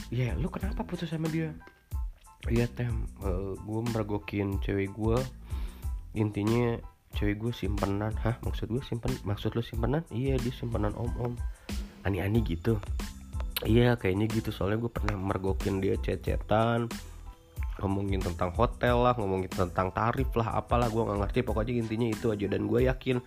ya 0.09 0.33
yeah, 0.33 0.33
lu 0.37 0.49
kenapa 0.49 0.85
putus 0.85 1.13
sama 1.13 1.29
dia? 1.29 1.53
Iya 2.47 2.71
tem. 2.71 3.05
Uh, 3.21 3.29
eh, 3.29 3.53
gue 3.61 3.81
meragokin 3.93 4.63
cewek 4.63 4.95
gue 4.95 5.19
intinya 6.17 6.79
cewek 7.19 7.43
gue 7.43 7.53
simpenan. 7.53 8.15
Hah 8.23 8.39
maksud 8.47 8.71
gue 8.71 8.81
simpen 8.81 9.11
maksud 9.27 9.59
lu 9.59 9.63
simpenan? 9.65 10.07
Iya 10.15 10.39
dia 10.39 10.53
simpenan 10.55 10.95
om 10.95 11.11
om 11.19 11.33
ani-ani 12.07 12.41
gitu. 12.47 12.79
Iya 13.67 13.99
kayaknya 13.99 14.31
gitu. 14.31 14.55
Soalnya 14.55 14.87
gue 14.87 14.93
pernah 14.93 15.19
mergokin 15.19 15.83
dia 15.83 15.99
cecetan 15.99 16.87
ngomongin 17.79 18.19
tentang 18.19 18.51
hotel 18.59 19.07
lah 19.07 19.15
ngomongin 19.15 19.47
tentang 19.55 19.95
tarif 19.95 20.35
lah 20.35 20.59
apalah 20.63 20.87
gue 20.89 21.03
nggak 21.03 21.19
ngerti. 21.27 21.39
Pokoknya 21.43 21.75
intinya 21.85 22.07
itu 22.07 22.31
aja. 22.31 22.47
Dan 22.47 22.71
gue 22.71 22.87
yakin 22.87 23.19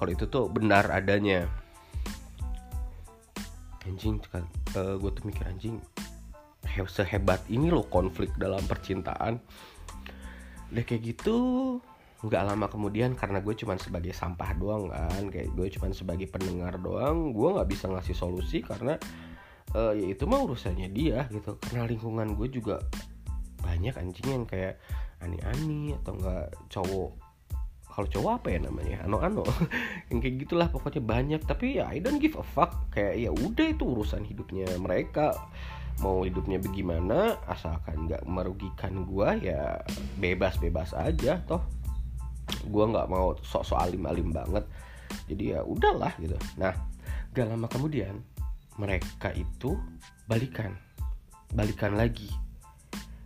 kalau 0.00 0.10
itu 0.10 0.24
tuh 0.26 0.48
benar 0.48 0.88
adanya. 0.88 1.44
Anjing 3.84 4.16
uh, 4.32 4.40
eh, 4.76 4.94
gue 4.96 5.10
tuh 5.12 5.24
mikir 5.28 5.44
anjing 5.44 5.76
sehebat 6.86 7.42
ini 7.50 7.68
loh 7.68 7.86
konflik 7.86 8.32
dalam 8.38 8.62
percintaan. 8.64 9.38
Udah 10.70 10.84
kayak 10.86 11.02
gitu 11.16 11.36
nggak 12.20 12.52
lama 12.52 12.68
kemudian 12.68 13.16
karena 13.16 13.40
gue 13.40 13.56
cuman 13.56 13.80
sebagai 13.80 14.12
sampah 14.12 14.52
doang 14.52 14.92
kan 14.92 15.32
kayak 15.32 15.56
gue 15.56 15.72
cuman 15.72 15.96
sebagai 15.96 16.28
pendengar 16.28 16.76
doang 16.76 17.32
gue 17.32 17.48
nggak 17.48 17.64
bisa 17.64 17.88
ngasih 17.88 18.12
solusi 18.12 18.60
karena 18.60 19.00
uh, 19.72 19.96
ya 19.96 20.06
itu 20.12 20.24
mah 20.26 20.40
urusannya 20.42 20.88
dia 20.90 21.26
gitu. 21.30 21.56
Karena 21.58 21.86
lingkungan 21.86 22.34
gue 22.36 22.48
juga 22.50 22.78
banyak 23.60 23.94
anjing 23.96 24.28
yang 24.28 24.44
kayak 24.48 24.80
ani-ani 25.20 25.94
atau 26.00 26.16
enggak 26.16 26.46
cowok. 26.72 27.12
Kalau 27.90 28.06
cowok 28.06 28.32
apa 28.40 28.48
ya 28.54 28.60
namanya? 28.62 28.96
Ano-ano. 29.04 29.42
Yang 30.08 30.18
kayak 30.22 30.36
gitulah 30.46 30.68
pokoknya 30.70 31.02
banyak. 31.02 31.40
Tapi 31.42 31.82
ya 31.82 31.90
I 31.90 31.98
don't 31.98 32.22
give 32.22 32.38
a 32.38 32.46
fuck. 32.46 32.88
Kayak 32.94 33.28
ya 33.28 33.30
udah 33.34 33.66
itu 33.66 33.82
urusan 33.84 34.22
hidupnya 34.24 34.70
mereka 34.78 35.34
mau 36.00 36.24
hidupnya 36.24 36.56
bagaimana 36.60 37.36
asalkan 37.46 38.08
nggak 38.08 38.24
merugikan 38.24 39.04
gua 39.04 39.36
ya 39.36 39.80
bebas-bebas 40.18 40.96
aja 40.96 41.40
toh. 41.44 41.62
Gua 42.66 42.90
nggak 42.90 43.08
mau 43.08 43.36
sok-sok 43.44 43.78
alim-alim 43.78 44.32
banget. 44.32 44.64
Jadi 45.30 45.54
ya 45.54 45.60
udahlah 45.62 46.14
gitu. 46.18 46.34
Nah 46.58 46.74
gak 47.30 47.46
lama 47.46 47.70
kemudian 47.70 48.18
mereka 48.78 49.30
itu 49.34 49.78
balikan. 50.26 50.74
Balikan 51.54 51.94
lagi. 51.94 52.30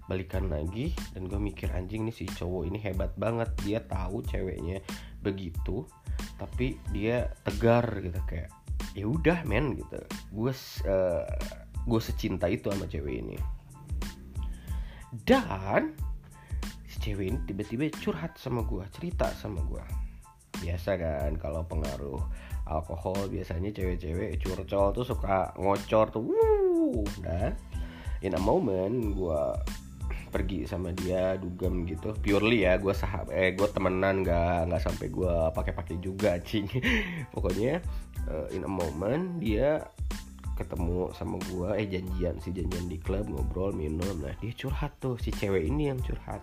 Balikan 0.04 0.52
lagi 0.52 0.92
dan 1.16 1.32
gue 1.32 1.40
mikir 1.40 1.72
anjing 1.72 2.04
nih 2.04 2.12
si 2.12 2.28
cowok 2.28 2.68
ini 2.68 2.78
hebat 2.80 3.16
banget. 3.16 3.48
Dia 3.64 3.80
tahu 3.84 4.20
ceweknya 4.24 4.84
begitu 5.24 5.88
tapi 6.37 6.76
dia 6.92 7.32
tegar 7.44 7.88
gitu. 8.00 8.20
Kayak 8.28 8.52
ya 8.92 9.04
udah 9.08 9.38
men 9.48 9.80
gitu. 9.80 10.00
Gue 10.32 10.52
uh, 10.84 11.24
gue 11.85 12.01
secinta 12.01 12.49
itu 12.49 12.73
sama 12.73 12.88
cewek 12.88 13.14
ini. 13.20 13.37
Dan 15.14 15.94
si 16.88 16.97
cewek 16.99 17.27
ini 17.31 17.38
tiba-tiba 17.47 17.90
curhat 18.01 18.35
sama 18.40 18.64
gue 18.66 18.83
cerita 18.94 19.31
sama 19.35 19.62
gue 19.66 19.85
biasa 20.62 20.94
kan 20.94 21.35
kalau 21.37 21.66
pengaruh 21.66 22.23
alkohol 22.70 23.27
biasanya 23.27 23.75
cewek-cewek 23.75 24.38
curcol 24.38 24.94
tuh 24.94 25.05
suka 25.05 25.51
ngocor 25.59 26.09
tuh 26.14 26.23
wuh 26.23 27.05
nah 27.20 27.51
in 28.25 28.33
a 28.33 28.40
moment 28.40 29.12
gue 29.12 29.42
pergi 30.35 30.66
sama 30.66 30.90
dia 30.90 31.38
dugem 31.38 31.87
gitu. 31.87 32.11
Purely 32.18 32.66
ya 32.66 32.75
gue 32.75 32.90
sahab 32.90 33.31
eh 33.31 33.55
gue 33.55 33.70
temenan 33.70 34.27
nggak 34.27 34.66
nggak 34.66 34.83
sampai 34.83 35.07
gue 35.07 35.35
pakai-pakai 35.55 36.03
juga 36.03 36.35
cing 36.49 36.66
pokoknya 37.31 37.79
uh, 38.27 38.51
in 38.51 38.66
a 38.66 38.70
moment 38.70 39.38
dia 39.38 39.79
ketemu 40.55 41.11
sama 41.12 41.37
gue 41.51 41.69
eh 41.77 41.87
janjian 41.90 42.38
si 42.38 42.55
janjian 42.55 42.87
di 42.87 42.99
klub 43.03 43.27
ngobrol 43.27 43.75
minum. 43.75 44.23
Nah 44.23 44.35
dia 44.38 44.55
curhat 44.55 44.97
tuh 45.03 45.19
si 45.19 45.35
cewek 45.35 45.67
ini 45.67 45.90
yang 45.90 45.99
curhat. 46.01 46.43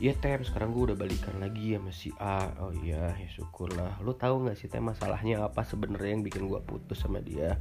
Iya 0.00 0.16
tem 0.16 0.40
sekarang 0.40 0.72
gue 0.72 0.92
udah 0.92 0.96
balikan 0.96 1.36
lagi 1.44 1.76
ya 1.76 1.80
si 1.92 2.08
A. 2.16 2.48
Oh 2.64 2.72
iya 2.72 3.12
ya 3.20 3.28
syukurlah. 3.28 4.00
Lu 4.00 4.16
tahu 4.16 4.48
nggak 4.48 4.56
sih 4.56 4.72
tem 4.72 4.80
masalahnya 4.80 5.44
apa 5.44 5.60
sebenarnya 5.60 6.16
yang 6.16 6.24
bikin 6.24 6.48
gue 6.48 6.56
putus 6.64 7.04
sama 7.04 7.20
dia? 7.20 7.60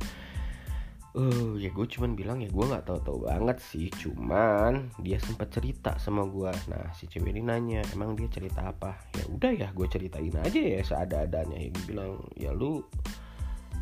Uh, 1.12 1.58
ya 1.60 1.74
gue 1.74 1.84
cuman 1.84 2.14
bilang 2.16 2.40
ya 2.40 2.48
gue 2.48 2.64
nggak 2.64 2.88
tahu-tahu 2.88 3.28
banget 3.28 3.60
sih. 3.60 3.92
Cuman 3.92 4.88
dia 5.04 5.20
sempat 5.20 5.52
cerita 5.52 6.00
sama 6.00 6.24
gue 6.32 6.48
nah 6.72 6.88
si 6.96 7.12
cewek 7.12 7.36
ini 7.36 7.44
nanya 7.44 7.84
emang 7.92 8.16
dia 8.16 8.32
cerita 8.32 8.72
apa? 8.72 8.96
Ya 9.20 9.28
udah 9.28 9.52
ya 9.52 9.68
gue 9.76 9.88
ceritain 9.92 10.40
aja 10.40 10.62
ya 10.64 10.80
seada-adanya. 10.80 11.60
Ya 11.60 11.76
gue 11.76 11.84
bilang 11.92 12.24
ya 12.40 12.56
lu 12.56 12.88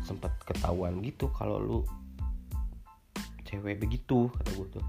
sempat 0.04 0.34
ketahuan 0.44 1.00
gitu 1.02 1.30
kalau 1.34 1.58
lu 1.58 1.80
cewek 3.48 3.80
begitu 3.80 4.28
kata 4.32 4.50
gue 4.54 4.68
tuh. 4.78 4.86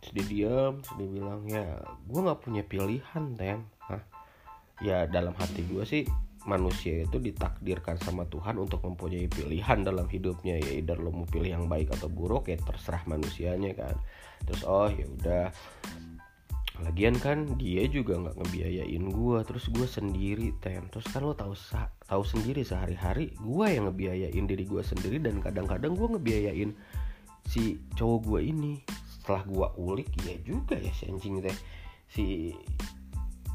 Terus 0.00 0.12
dia 0.16 0.24
diam 0.26 0.74
terus 0.80 0.96
dia 0.96 1.08
bilang 1.10 1.42
ya 1.44 1.66
gue 2.06 2.20
nggak 2.20 2.40
punya 2.40 2.62
pilihan 2.64 3.24
tem. 3.36 3.60
Hah? 3.84 4.02
ya 4.80 5.04
dalam 5.04 5.36
hati 5.36 5.60
gue 5.68 5.84
sih 5.84 6.08
manusia 6.48 7.04
itu 7.04 7.20
ditakdirkan 7.20 8.00
sama 8.00 8.24
Tuhan 8.24 8.56
untuk 8.56 8.80
mempunyai 8.80 9.28
pilihan 9.28 9.84
dalam 9.84 10.08
hidupnya. 10.08 10.56
Ya 10.56 10.80
either 10.80 10.96
lo 10.96 11.12
mau 11.12 11.28
pilih 11.28 11.52
yang 11.52 11.68
baik 11.68 11.92
atau 11.92 12.08
buruk 12.08 12.48
ya 12.48 12.56
terserah 12.56 13.04
manusianya 13.04 13.76
kan. 13.76 13.92
Terus 14.48 14.64
oh 14.64 14.88
ya 14.88 15.04
udah 15.04 15.44
lagian 16.84 17.16
kan 17.20 17.44
dia 17.60 17.84
juga 17.86 18.16
nggak 18.16 18.36
ngebiayain 18.40 19.04
gue 19.12 19.38
terus 19.44 19.68
gue 19.68 19.84
sendiri 19.84 20.54
tem. 20.64 20.84
Terus 20.88 21.06
kan 21.08 21.22
lo 21.24 21.36
tahu 21.36 21.52
tahu 22.08 22.22
sendiri 22.24 22.64
sehari-hari 22.64 23.36
gue 23.36 23.66
yang 23.68 23.88
ngebiayain 23.90 24.44
diri 24.48 24.64
gue 24.64 24.82
sendiri 24.84 25.20
dan 25.20 25.44
kadang-kadang 25.44 25.92
gue 25.92 26.08
ngebiayain 26.16 26.70
si 27.48 27.80
cowok 27.96 28.20
gue 28.26 28.40
ini. 28.48 28.72
Setelah 29.08 29.42
gue 29.44 29.66
ulik 29.76 30.10
ya 30.24 30.36
juga 30.42 30.76
ya 30.80 30.92
si 30.92 31.08
anjing 31.08 31.44
teh. 31.44 31.56
Si 32.10 32.56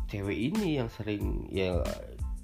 cewek 0.05 0.37
ini 0.53 0.77
yang 0.79 0.89
sering 0.93 1.49
ya 1.49 1.81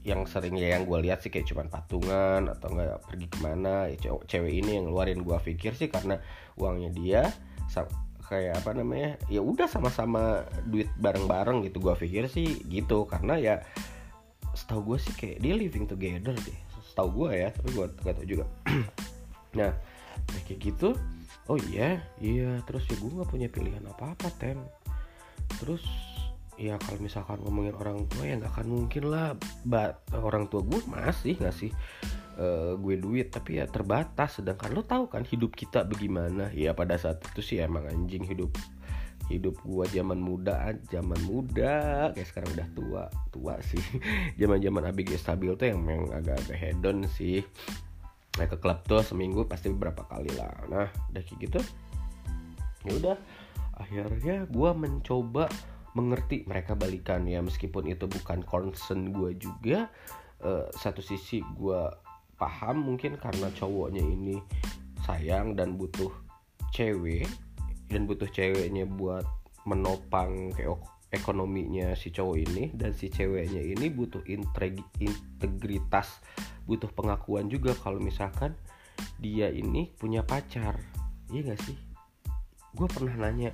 yang 0.01 0.25
sering 0.25 0.57
ya 0.57 0.73
yang 0.75 0.89
gue 0.89 0.97
lihat 0.97 1.21
sih 1.21 1.29
kayak 1.29 1.45
cuman 1.45 1.69
patungan 1.69 2.49
atau 2.49 2.73
enggak 2.73 3.01
pergi 3.05 3.27
ke 3.29 3.37
mana. 3.39 3.89
Ya 3.89 3.97
cewek 4.01 4.53
ini 4.53 4.81
yang 4.81 4.89
ngeluarin 4.89 5.21
gue 5.21 5.37
pikir 5.41 5.77
sih 5.77 5.93
karena 5.93 6.17
uangnya 6.57 6.89
dia 6.89 7.21
kayak 8.31 8.63
apa 8.63 8.71
namanya 8.71 9.19
ya 9.27 9.43
udah 9.43 9.67
sama-sama 9.67 10.47
duit 10.63 10.87
bareng-bareng 10.95 11.67
gitu. 11.67 11.83
Gue 11.83 11.99
pikir 11.99 12.31
sih 12.31 12.63
gitu 12.71 13.03
karena 13.03 13.35
ya 13.35 13.55
setahu 14.55 14.95
gue 14.95 14.97
sih 15.03 15.11
kayak 15.19 15.43
dia 15.43 15.53
living 15.59 15.83
together 15.91 16.31
deh. 16.31 16.59
Setahu 16.87 17.27
gue 17.27 17.31
ya 17.35 17.49
tapi 17.51 17.69
gue 17.75 17.85
gak 18.07 18.15
tau 18.15 18.27
juga. 18.27 18.45
Nah 19.51 19.75
kayak 20.47 20.63
gitu 20.63 20.95
oh 21.51 21.59
iya 21.59 21.99
iya 22.23 22.63
terus 22.63 22.87
ya 22.87 22.95
gue 22.95 23.11
nggak 23.11 23.27
punya 23.27 23.51
pilihan 23.51 23.83
apa 23.83 24.15
apa 24.15 24.31
tem. 24.39 24.55
Terus 25.59 25.83
ya 26.55 26.79
kalau 26.79 27.03
misalkan 27.03 27.43
ngomongin 27.43 27.75
orang 27.75 28.07
tua 28.07 28.23
ya 28.23 28.39
nggak 28.39 28.53
akan 28.55 28.67
mungkin 28.71 29.03
lah 29.11 29.35
bat 29.67 29.99
orang 30.15 30.47
tua 30.47 30.63
gue 30.63 30.79
masih 30.87 31.35
ngasih 31.43 31.75
uh, 32.37 32.73
gue 32.77 32.95
duit 32.99 33.31
tapi 33.33 33.59
ya 33.59 33.65
terbatas. 33.67 34.39
Sedangkan 34.39 34.71
lo 34.71 34.83
tahu 34.85 35.09
kan 35.11 35.23
hidup 35.25 35.55
kita 35.55 35.83
bagaimana? 35.87 36.51
Ya 36.55 36.75
pada 36.75 36.95
saat 36.95 37.23
itu 37.25 37.41
sih 37.43 37.57
emang 37.59 37.87
anjing 37.87 38.23
hidup 38.23 38.53
hidup 39.31 39.55
gua 39.63 39.87
zaman 39.87 40.19
muda 40.19 40.75
zaman 40.91 41.19
muda. 41.23 42.11
Kayak 42.11 42.27
sekarang 42.27 42.49
udah 42.59 42.67
tua 42.75 43.03
tua 43.31 43.55
sih. 43.63 43.79
Zaman 44.39 44.59
zaman 44.59 44.83
ABG 44.91 45.15
stabil 45.15 45.55
tuh 45.55 45.71
yang 45.71 45.79
memang 45.79 46.11
agak-agak 46.11 46.57
hedon 46.59 47.07
sih. 47.07 47.39
Nah 48.35 48.45
ke 48.47 48.59
klub 48.59 48.83
tuh 48.83 48.99
seminggu 48.99 49.47
pasti 49.47 49.71
beberapa 49.71 50.03
kali 50.03 50.35
lah. 50.35 50.51
Nah 50.67 50.87
udah 51.15 51.23
kayak 51.23 51.39
gitu 51.47 51.59
ya 52.83 52.91
udah. 52.99 53.17
Akhirnya 53.79 54.45
gua 54.51 54.75
mencoba 54.75 55.47
mengerti 55.95 56.43
mereka 56.47 56.75
balikan. 56.75 57.27
Ya 57.27 57.39
meskipun 57.43 57.87
itu 57.87 58.07
bukan 58.07 58.43
concern 58.47 59.11
gue 59.11 59.35
juga 59.35 59.91
uh, 60.43 60.67
satu 60.71 61.03
sisi 61.03 61.43
gue 61.43 61.81
paham 62.41 62.81
mungkin 62.89 63.21
karena 63.21 63.53
cowoknya 63.53 64.01
ini 64.01 64.41
sayang 65.05 65.53
dan 65.53 65.77
butuh 65.77 66.09
cewek 66.73 67.29
dan 67.93 68.09
butuh 68.09 68.25
ceweknya 68.33 68.89
buat 68.89 69.23
menopang 69.69 70.49
kayak 70.57 70.81
ekonominya 71.13 71.93
si 71.93 72.09
cowok 72.09 72.37
ini 72.49 72.73
dan 72.73 72.97
si 72.97 73.13
ceweknya 73.13 73.61
ini 73.61 73.93
butuh 73.93 74.25
integritas 74.25 76.17
butuh 76.65 76.89
pengakuan 76.97 77.45
juga 77.51 77.77
kalau 77.77 78.01
misalkan 78.01 78.57
dia 79.17 79.49
ini 79.49 79.89
punya 79.97 80.21
pacar. 80.25 80.77
Iya 81.33 81.53
gak 81.53 81.61
sih? 81.65 81.77
Gue 82.73 82.87
pernah 82.87 83.13
nanya 83.17 83.51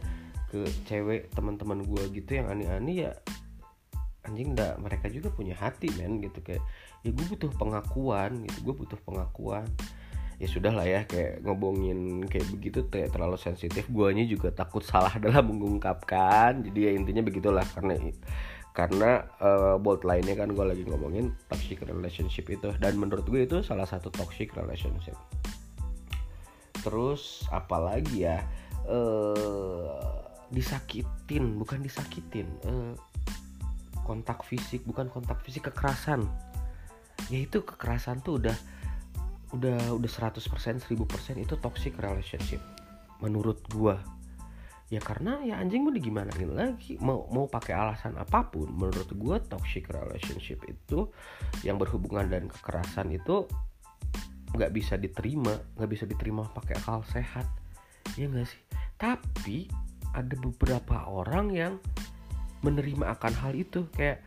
ke 0.48 0.64
cewek 0.88 1.34
teman-teman 1.36 1.84
gue 1.84 2.04
gitu 2.16 2.40
yang 2.40 2.48
aneh-aneh 2.48 3.10
ya 3.10 3.12
anjing 4.28 4.56
dah 4.56 4.76
mereka 4.80 5.08
juga 5.08 5.32
punya 5.32 5.56
hati 5.56 5.88
men 5.96 6.20
gitu 6.20 6.40
kayak 6.44 6.64
ya 7.06 7.10
gue 7.14 7.26
butuh 7.30 7.52
pengakuan 7.56 8.46
gitu 8.46 8.72
gue 8.72 8.76
butuh 8.86 9.00
pengakuan. 9.06 9.68
Ya 10.38 10.46
sudah 10.46 10.70
lah 10.70 10.86
ya 10.86 11.02
kayak 11.10 11.42
ngobongin 11.42 12.22
kayak 12.30 12.46
begitu 12.54 12.86
kayak 12.94 13.10
terlalu 13.10 13.42
sensitif 13.42 13.90
guanya 13.90 14.22
juga 14.22 14.54
takut 14.54 14.86
salah 14.86 15.14
dalam 15.24 15.50
mengungkapkan. 15.50 16.62
Jadi 16.62 16.80
ya 16.80 16.92
intinya 16.94 17.26
begitulah 17.26 17.66
karena 17.74 17.98
karena 18.78 19.26
uh, 19.42 19.82
bold 19.82 20.06
lainnya 20.06 20.38
kan 20.38 20.54
gue 20.54 20.62
lagi 20.62 20.86
ngomongin 20.86 21.34
toxic 21.50 21.82
relationship 21.82 22.46
itu. 22.54 22.70
Dan 22.78 23.02
menurut 23.02 23.26
gue 23.26 23.50
itu 23.50 23.66
salah 23.66 23.90
satu 23.90 24.14
toxic 24.14 24.54
relationship. 24.54 25.18
Terus 26.86 27.50
apalagi 27.50 28.30
ya 28.30 28.46
uh, 28.86 30.28
disakitin 30.54 31.60
bukan 31.60 31.84
disakitin 31.84 32.48
uh, 32.64 32.94
kontak 34.08 34.40
fisik 34.48 34.88
bukan 34.88 35.12
kontak 35.12 35.44
fisik 35.44 35.68
kekerasan 35.68 36.24
ya 37.28 37.40
itu 37.44 37.64
kekerasan 37.64 38.24
tuh 38.24 38.40
udah 38.40 38.58
udah 39.56 39.96
udah 39.96 40.10
100% 40.12 40.84
1000% 40.84 40.88
itu 41.40 41.56
toxic 41.60 41.96
relationship 42.00 42.60
menurut 43.24 43.64
gua. 43.72 44.00
Ya 44.88 45.04
karena 45.04 45.44
ya 45.44 45.60
anjing 45.60 45.84
mau 45.84 45.92
digimanain 45.92 46.48
lagi 46.48 46.96
mau 47.04 47.28
mau 47.28 47.44
pakai 47.52 47.76
alasan 47.76 48.16
apa 48.16 48.48
pun 48.48 48.72
menurut 48.72 49.12
gua 49.20 49.40
toxic 49.44 49.92
relationship 49.92 50.64
itu 50.64 51.12
yang 51.68 51.76
berhubungan 51.76 52.28
dan 52.32 52.48
kekerasan 52.48 53.12
itu 53.12 53.48
nggak 54.56 54.72
bisa 54.72 54.96
diterima 54.96 55.52
nggak 55.76 55.92
bisa 55.92 56.04
diterima 56.08 56.48
pakai 56.52 56.80
akal 56.80 57.04
sehat. 57.08 57.48
Ya 58.16 58.32
nggak 58.32 58.48
sih? 58.48 58.62
Tapi 58.96 59.68
ada 60.16 60.36
beberapa 60.40 61.04
orang 61.08 61.52
yang 61.52 61.74
menerima 62.64 63.16
akan 63.20 63.34
hal 63.38 63.54
itu 63.54 63.86
kayak 63.94 64.24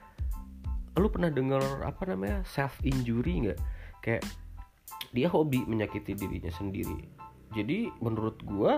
lu 0.98 1.06
pernah 1.10 1.30
dengar 1.30 1.62
apa 1.86 2.02
namanya 2.10 2.42
self 2.48 2.74
injury 2.82 3.46
nggak? 3.46 3.60
Kayak 4.02 4.22
dia 5.14 5.26
hobi 5.30 5.62
menyakiti 5.66 6.14
dirinya 6.14 6.50
sendiri. 6.50 7.06
Jadi 7.54 7.90
menurut 7.98 8.38
gue 8.46 8.72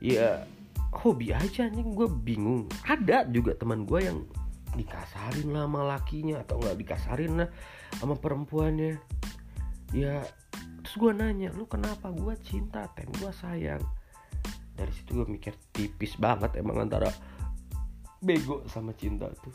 ya 0.00 0.44
hobi 1.04 1.32
aja 1.32 1.68
nih 1.68 1.84
gue 1.84 2.08
bingung. 2.08 2.68
Ada 2.84 3.28
juga 3.28 3.56
teman 3.56 3.84
gue 3.84 4.00
yang 4.04 4.24
dikasarin 4.76 5.56
lah 5.56 5.64
sama 5.64 5.80
lakinya 5.88 6.44
atau 6.44 6.60
nggak 6.60 6.76
dikasarin 6.76 7.32
lah 7.44 7.48
sama 7.96 8.16
perempuannya. 8.16 9.00
Ya 9.92 10.24
terus 10.84 10.94
gue 10.96 11.12
nanya 11.12 11.52
lu 11.56 11.64
kenapa 11.68 12.12
gue 12.12 12.36
cinta 12.44 12.88
ten 12.92 13.08
gue 13.16 13.32
sayang? 13.32 13.82
Dari 14.76 14.92
situ 14.92 15.24
gue 15.24 15.26
mikir 15.28 15.56
tipis 15.72 16.20
banget 16.20 16.56
emang 16.60 16.84
antara 16.84 17.08
bego 18.20 18.64
sama 18.68 18.92
cinta 18.96 19.28
tuh. 19.40 19.52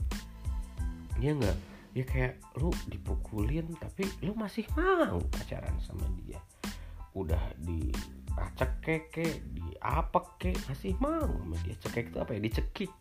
Ya 1.21 1.33
nggak 1.37 1.70
ya 1.91 2.07
kayak 2.07 2.39
lu 2.55 2.71
dipukulin 2.87 3.67
tapi 3.75 4.07
lu 4.23 4.31
masih 4.35 4.63
mau 4.79 5.19
pacaran 5.27 5.75
sama 5.83 6.07
dia. 6.23 6.39
Udah 7.11 7.51
di 7.59 7.91
acak 8.39 8.79
keke 8.79 9.43
di 9.51 9.75
apa 9.83 10.39
ke 10.39 10.55
masih 10.71 10.95
mau 11.03 11.27
sama 11.27 11.55
dia. 11.67 11.75
Cekek 11.83 12.15
itu 12.15 12.17
apa 12.23 12.31
ya? 12.31 12.39
Dicekik. 12.39 12.91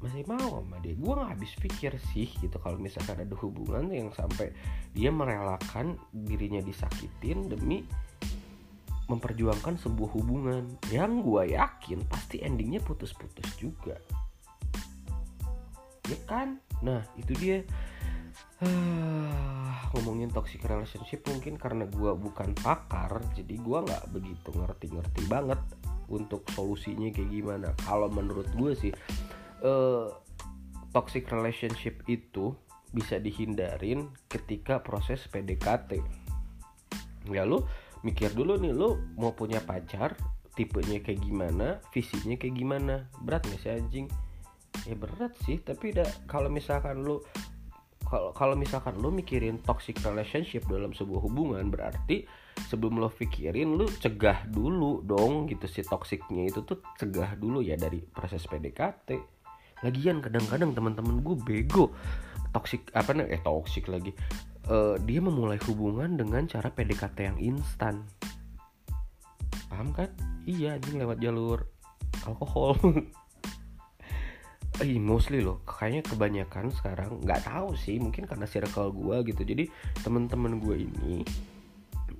Masih 0.00 0.24
mau 0.24 0.64
sama 0.64 0.80
dia. 0.80 0.96
Gue 0.96 1.12
nggak 1.12 1.30
habis 1.36 1.52
pikir 1.60 1.92
sih 2.12 2.32
gitu. 2.40 2.56
Kalau 2.56 2.80
misalkan 2.80 3.20
ada 3.20 3.36
hubungan 3.36 3.92
yang 3.92 4.08
sampai 4.16 4.52
dia 4.96 5.12
merelakan 5.12 6.00
dirinya 6.12 6.64
disakitin 6.64 7.52
demi 7.52 7.84
memperjuangkan 9.12 9.76
sebuah 9.76 10.10
hubungan. 10.16 10.64
Yang 10.88 11.12
gue 11.20 11.42
yakin 11.60 12.00
pasti 12.08 12.40
endingnya 12.40 12.80
putus-putus 12.80 13.52
juga. 13.60 14.00
Ya 16.08 16.20
kan 16.24 16.63
nah 16.84 17.00
itu 17.16 17.32
dia. 17.40 17.64
Uh, 18.64 19.70
ngomongin 19.94 20.30
toxic 20.30 20.62
relationship 20.66 21.22
mungkin 21.30 21.54
karena 21.54 21.86
gue 21.86 22.12
bukan 22.18 22.50
pakar 22.58 23.22
jadi 23.34 23.54
gue 23.60 23.78
nggak 23.86 24.04
begitu 24.10 24.50
ngerti-ngerti 24.50 25.22
banget 25.30 25.60
untuk 26.10 26.46
solusinya 26.54 27.10
kayak 27.10 27.30
gimana. 27.30 27.68
Kalau 27.82 28.10
menurut 28.10 28.46
gue 28.54 28.72
sih 28.74 28.92
uh, 29.62 30.10
toxic 30.94 31.26
relationship 31.30 32.02
itu 32.06 32.54
bisa 32.94 33.18
dihindarin 33.18 34.06
ketika 34.30 34.78
proses 34.78 35.26
PDKT 35.26 35.98
ya 37.32 37.42
lu 37.42 37.64
mikir 38.06 38.30
dulu 38.36 38.60
nih 38.60 38.70
lu 38.70 39.00
mau 39.16 39.32
punya 39.34 39.58
pacar 39.64 40.14
tipenya 40.54 41.02
kayak 41.02 41.18
gimana 41.24 41.82
visinya 41.90 42.38
kayak 42.38 42.54
gimana? 42.54 42.94
Berat 43.24 43.48
gak 43.50 43.60
sih 43.64 43.72
anjing 43.74 44.06
ya 44.84 44.94
berat 44.98 45.32
sih 45.46 45.62
tapi 45.62 45.94
da, 45.94 46.04
kalau 46.26 46.50
misalkan 46.50 47.06
lu 47.06 47.22
kalau 48.04 48.36
kalau 48.36 48.54
misalkan 48.54 48.98
lu 49.00 49.08
mikirin 49.08 49.62
toxic 49.64 49.96
relationship 50.04 50.66
dalam 50.68 50.92
sebuah 50.92 51.24
hubungan 51.24 51.72
berarti 51.72 52.28
sebelum 52.68 53.00
lo 53.00 53.08
pikirin 53.08 53.74
lu 53.74 53.88
cegah 53.88 54.44
dulu 54.50 55.00
dong 55.06 55.48
gitu 55.48 55.64
si 55.64 55.80
toksiknya 55.86 56.52
itu 56.52 56.60
tuh 56.62 56.84
cegah 57.00 57.38
dulu 57.38 57.64
ya 57.64 57.74
dari 57.80 58.04
proses 58.04 58.44
PDKT 58.44 59.16
lagian 59.82 60.20
kadang-kadang 60.20 60.76
teman-teman 60.76 61.24
gue 61.24 61.36
bego 61.40 61.90
toxic 62.54 62.86
apa 62.94 63.10
nih 63.16 63.34
eh 63.34 63.40
toxic 63.42 63.90
lagi 63.90 64.14
uh, 64.68 64.96
dia 65.02 65.20
memulai 65.20 65.60
hubungan 65.68 66.16
dengan 66.16 66.46
cara 66.48 66.72
PDKT 66.72 67.18
yang 67.20 67.38
instan. 67.40 68.04
Paham 69.68 69.90
kan? 69.90 70.10
Iya 70.44 70.78
ini 70.78 71.02
lewat 71.02 71.18
jalur 71.24 71.66
alkohol 72.28 72.76
Eh, 74.82 74.98
mostly 74.98 75.38
loh, 75.38 75.62
kayaknya 75.62 76.02
kebanyakan 76.02 76.66
sekarang 76.74 77.22
nggak 77.22 77.46
tahu 77.46 77.78
sih, 77.78 78.02
mungkin 78.02 78.26
karena 78.26 78.42
circle 78.42 78.90
gue 78.90 79.30
gitu. 79.30 79.46
Jadi 79.46 79.70
teman-teman 80.02 80.58
gue 80.58 80.82
ini 80.82 81.22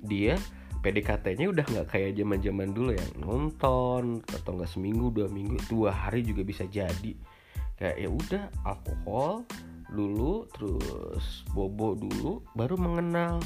dia 0.06 0.38
PDKT-nya 0.78 1.50
udah 1.50 1.66
nggak 1.66 1.88
kayak 1.90 2.14
zaman-zaman 2.14 2.70
dulu 2.70 2.94
yang 2.94 3.10
nonton 3.18 4.22
atau 4.22 4.50
nggak 4.54 4.70
seminggu 4.70 5.10
dua 5.10 5.26
minggu 5.26 5.58
dua 5.66 5.90
hari 5.90 6.22
juga 6.22 6.46
bisa 6.46 6.62
jadi. 6.70 7.18
Kayak 7.74 7.96
ya 7.98 8.08
udah 8.12 8.42
alkohol 8.62 9.42
dulu 9.90 10.46
terus 10.54 11.42
bobo 11.50 11.98
dulu 11.98 12.38
baru 12.54 12.78
mengenal 12.78 13.42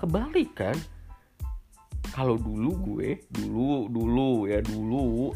kebalik 0.00 0.56
kan. 0.56 0.78
Kalau 2.08 2.40
dulu 2.40 2.72
gue 2.80 3.20
dulu 3.28 3.92
dulu 3.92 4.48
ya 4.48 4.64
dulu 4.64 5.28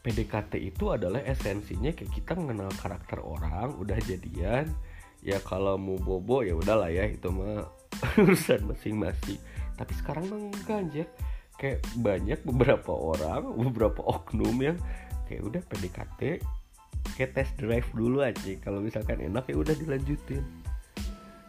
PDKT 0.00 0.56
itu 0.60 0.92
adalah 0.92 1.20
esensinya 1.22 1.92
kayak 1.92 2.12
kita 2.16 2.32
mengenal 2.32 2.72
karakter 2.80 3.20
orang 3.20 3.76
udah 3.76 4.00
jadian 4.04 4.68
ya 5.20 5.36
kalau 5.44 5.76
mau 5.76 6.00
bobo 6.00 6.40
ya 6.40 6.56
udahlah 6.56 6.88
ya 6.88 7.04
itu 7.04 7.28
mah 7.28 7.68
urusan 8.20 8.64
masing-masing. 8.64 9.36
Tapi 9.76 9.92
sekarang 9.96 10.32
mah 10.32 10.40
enggak 10.40 10.78
anjir. 10.80 11.06
Kayak 11.60 11.84
banyak 12.00 12.40
beberapa 12.48 12.92
orang 12.96 13.52
beberapa 13.52 14.00
oknum 14.00 14.56
yang 14.64 14.80
kayak 15.28 15.44
udah 15.44 15.62
PDKT 15.68 16.20
kayak 17.16 17.32
test 17.36 17.52
drive 17.60 17.88
dulu 17.92 18.24
aja 18.24 18.56
kalau 18.64 18.80
misalkan 18.80 19.20
enak 19.20 19.44
ya 19.44 19.56
udah 19.60 19.76
dilanjutin. 19.76 20.40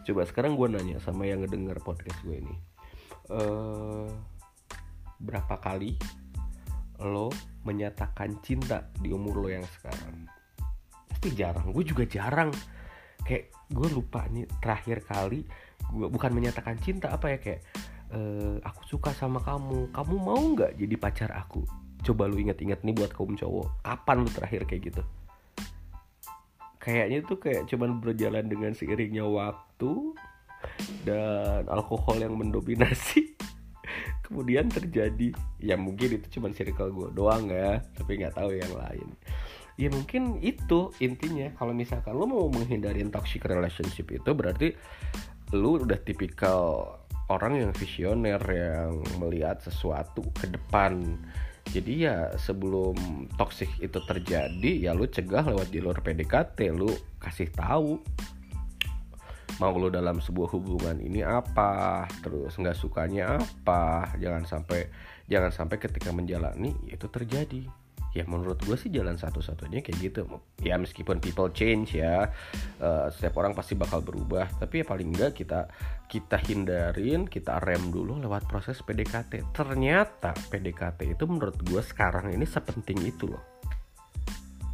Coba 0.04 0.28
sekarang 0.28 0.60
gue 0.60 0.68
nanya 0.68 1.00
sama 1.00 1.24
yang 1.24 1.40
ngedenger 1.40 1.80
podcast 1.80 2.20
gue 2.26 2.44
ini 2.44 2.56
uh, 3.30 4.08
berapa 5.22 5.54
kali 5.62 5.94
lo 7.04 7.28
menyatakan 7.62 8.42
cinta 8.42 8.90
di 8.98 9.10
umur 9.14 9.46
lo 9.46 9.48
yang 9.50 9.66
sekarang. 9.66 10.26
Pasti 11.10 11.28
jarang. 11.34 11.70
Gue 11.70 11.84
juga 11.86 12.06
jarang. 12.06 12.50
Kayak 13.22 13.54
gue 13.70 13.88
lupa 13.94 14.26
nih 14.26 14.46
terakhir 14.58 15.06
kali 15.06 15.46
gue 15.82 16.06
bukan 16.08 16.30
menyatakan 16.30 16.78
cinta 16.78 17.10
apa 17.10 17.36
ya 17.36 17.38
kayak 17.42 17.60
e, 18.14 18.20
aku 18.62 18.82
suka 18.86 19.10
sama 19.14 19.42
kamu. 19.42 19.90
Kamu 19.90 20.14
mau 20.18 20.42
nggak 20.54 20.78
jadi 20.78 20.94
pacar 20.98 21.30
aku? 21.34 21.62
Coba 22.02 22.26
lu 22.26 22.38
inget-inget 22.42 22.82
nih 22.82 22.94
buat 22.94 23.14
kaum 23.14 23.34
cowok. 23.38 23.82
Kapan 23.82 24.16
lu 24.26 24.30
terakhir 24.30 24.62
kayak 24.66 24.82
gitu? 24.90 25.02
Kayaknya 26.82 27.18
tuh 27.22 27.38
kayak 27.38 27.62
cuman 27.70 28.02
berjalan 28.02 28.46
dengan 28.50 28.74
seiringnya 28.74 29.22
waktu 29.22 30.18
dan 31.06 31.66
alkohol 31.70 32.18
yang 32.18 32.34
mendominasi 32.34 33.34
kemudian 34.32 34.72
terjadi 34.72 35.36
ya 35.60 35.76
mungkin 35.76 36.16
itu 36.16 36.40
cuma 36.40 36.48
circle 36.56 36.88
gue 36.88 37.08
doang 37.12 37.52
ya 37.52 37.84
tapi 37.92 38.16
nggak 38.16 38.32
tahu 38.32 38.56
yang 38.56 38.72
lain. 38.72 39.08
Ya 39.76 39.92
mungkin 39.92 40.40
itu 40.40 40.88
intinya. 41.04 41.52
Kalau 41.60 41.76
misalkan 41.76 42.16
lo 42.16 42.24
mau 42.24 42.48
menghindari 42.48 43.04
toxic 43.12 43.44
relationship 43.44 44.08
itu 44.08 44.30
berarti 44.32 44.72
lo 45.52 45.76
udah 45.76 46.00
tipikal 46.00 46.96
orang 47.28 47.60
yang 47.60 47.72
visioner 47.76 48.40
yang 48.40 49.04
melihat 49.20 49.60
sesuatu 49.60 50.24
ke 50.32 50.48
depan. 50.48 51.20
Jadi 51.68 52.08
ya 52.08 52.32
sebelum 52.40 53.28
toxic 53.36 53.68
itu 53.78 54.00
terjadi 54.02 54.88
ya 54.88 54.96
lu 54.96 55.04
cegah 55.04 55.44
lewat 55.46 55.68
jalur 55.70 55.96
PDKT 56.00 56.58
lu 56.72 56.90
kasih 57.22 57.52
tahu 57.52 58.00
mau 59.60 59.74
lo 59.76 59.92
dalam 59.92 60.22
sebuah 60.22 60.48
hubungan 60.56 60.96
ini 61.02 61.20
apa? 61.20 62.06
Terus 62.22 62.56
nggak 62.56 62.78
sukanya 62.78 63.40
apa? 63.40 64.14
Jangan 64.16 64.44
sampai 64.48 64.88
jangan 65.26 65.52
sampai 65.52 65.76
ketika 65.80 66.14
menjalani 66.14 66.72
itu 66.88 67.08
terjadi. 67.10 67.66
Ya 68.12 68.28
menurut 68.28 68.60
gue 68.60 68.76
sih 68.76 68.92
jalan 68.92 69.16
satu-satunya 69.16 69.80
kayak 69.80 69.98
gitu. 69.98 70.28
Ya 70.60 70.76
meskipun 70.76 71.16
people 71.16 71.48
change 71.56 71.96
ya 71.96 72.28
uh, 72.84 73.08
setiap 73.08 73.40
orang 73.40 73.56
pasti 73.56 73.72
bakal 73.72 74.04
berubah. 74.04 74.52
Tapi 74.60 74.80
ya 74.80 74.86
paling 74.86 75.16
enggak 75.16 75.32
kita 75.32 75.72
kita 76.12 76.36
hindarin 76.44 77.24
kita 77.24 77.56
rem 77.64 77.88
dulu 77.88 78.20
lewat 78.20 78.44
proses 78.44 78.84
PDKT 78.84 79.56
ternyata 79.56 80.36
PDKT 80.52 81.16
itu 81.16 81.24
menurut 81.24 81.56
gue 81.64 81.80
sekarang 81.80 82.28
ini 82.36 82.44
sepenting 82.44 83.00
itu 83.00 83.32
loh 83.32 83.40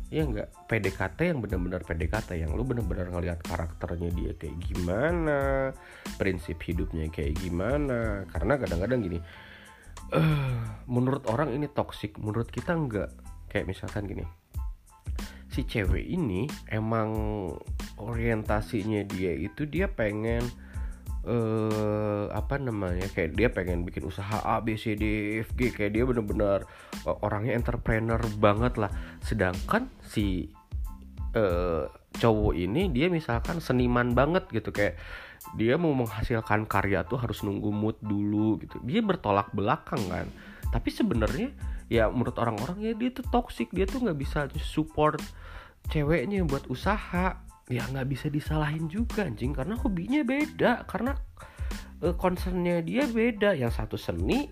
ya 0.09 0.25
enggak 0.25 0.49
PDKT 0.67 1.37
yang 1.37 1.41
benar-benar 1.45 1.85
PDKT 1.85 2.41
yang 2.41 2.57
lu 2.57 2.65
benar-benar 2.65 3.13
ngelihat 3.13 3.45
karakternya 3.45 4.09
dia 4.17 4.33
kayak 4.37 4.57
gimana 4.65 5.71
prinsip 6.17 6.57
hidupnya 6.65 7.13
kayak 7.13 7.37
gimana. 7.41 8.25
Karena 8.33 8.57
kadang-kadang 8.57 9.01
gini 9.05 9.19
uh, 10.13 10.83
menurut 10.89 11.29
orang 11.29 11.53
ini 11.53 11.69
toksik 11.69 12.17
menurut 12.17 12.49
kita 12.49 12.73
enggak 12.73 13.13
kayak 13.53 13.69
misalkan 13.69 14.09
gini 14.09 14.25
si 15.49 15.65
cewek 15.65 16.05
ini 16.05 16.47
emang 16.69 17.11
orientasinya 17.99 19.03
dia 19.09 19.33
itu 19.35 19.65
dia 19.65 19.89
pengen 19.91 20.45
uh, 21.29 22.33
apa 22.33 22.57
namanya 22.57 23.05
kayak 23.13 23.37
dia 23.37 23.49
pengen 23.53 23.85
bikin 23.85 24.09
usaha 24.09 24.41
A 24.41 24.65
B 24.65 24.81
C 24.81 24.97
D 24.97 25.05
e, 25.05 25.45
F 25.45 25.53
G 25.53 25.69
kayak 25.69 25.93
dia 25.93 26.09
bener-bener 26.09 26.65
uh, 27.05 27.17
orangnya 27.21 27.53
entrepreneur 27.53 28.19
banget 28.41 28.81
lah. 28.81 28.89
Sedangkan 29.21 29.93
si 30.01 30.49
uh, 31.37 31.85
cowok 32.17 32.57
ini 32.57 32.89
dia 32.89 33.13
misalkan 33.13 33.61
seniman 33.61 34.17
banget 34.17 34.49
gitu 34.49 34.73
kayak 34.73 34.97
dia 35.55 35.77
mau 35.77 35.95
menghasilkan 35.95 36.67
karya 36.67 37.05
tuh 37.05 37.21
harus 37.21 37.45
nunggu 37.45 37.71
mood 37.71 38.01
dulu 38.01 38.59
gitu. 38.65 38.81
Dia 38.83 39.05
bertolak 39.05 39.53
belakang 39.53 40.01
kan. 40.09 40.27
Tapi 40.73 40.89
sebenarnya 40.89 41.53
ya 41.89 42.09
menurut 42.13 42.37
orang-orang 42.37 42.85
ya 42.85 42.93
dia 42.93 43.09
tuh 43.13 43.25
toxic 43.29 43.73
dia 43.73 43.89
tuh 43.89 44.05
nggak 44.05 44.19
bisa 44.21 44.49
support 44.61 45.21
ceweknya 45.89 46.45
buat 46.45 46.69
usaha 46.69 47.48
ya 47.69 47.85
nggak 47.89 48.09
bisa 48.09 48.27
disalahin 48.33 48.89
juga 48.89 49.25
anjing. 49.29 49.53
Karena 49.53 49.77
hobinya 49.77 50.25
beda. 50.25 50.89
Karena 50.89 51.13
uh, 52.03 52.15
concernnya 52.17 52.81
dia 52.81 53.05
beda. 53.07 53.55
Yang 53.55 53.73
satu 53.85 53.97
seni 54.01 54.49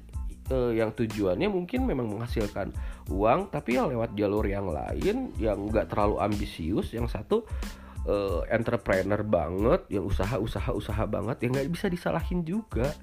uh, 0.53 0.73
yang 0.73 0.93
tujuannya 0.93 1.49
mungkin 1.51 1.89
memang 1.89 2.13
menghasilkan 2.13 2.71
uang 3.11 3.51
tapi 3.51 3.81
yang 3.81 3.91
lewat 3.91 4.15
jalur 4.15 4.45
yang 4.47 4.69
lain 4.69 5.33
yang 5.41 5.69
nggak 5.69 5.91
terlalu 5.91 6.21
ambisius. 6.23 6.93
Yang 6.93 7.17
satu 7.17 7.37
uh, 8.07 8.45
entrepreneur 8.53 9.21
banget 9.27 9.89
yang 9.91 10.07
usaha 10.07 10.39
usaha 10.39 10.71
usaha 10.73 11.05
banget 11.09 11.43
yang 11.43 11.57
nggak 11.57 11.71
bisa 11.73 11.87
disalahin 11.91 12.47
juga. 12.47 12.95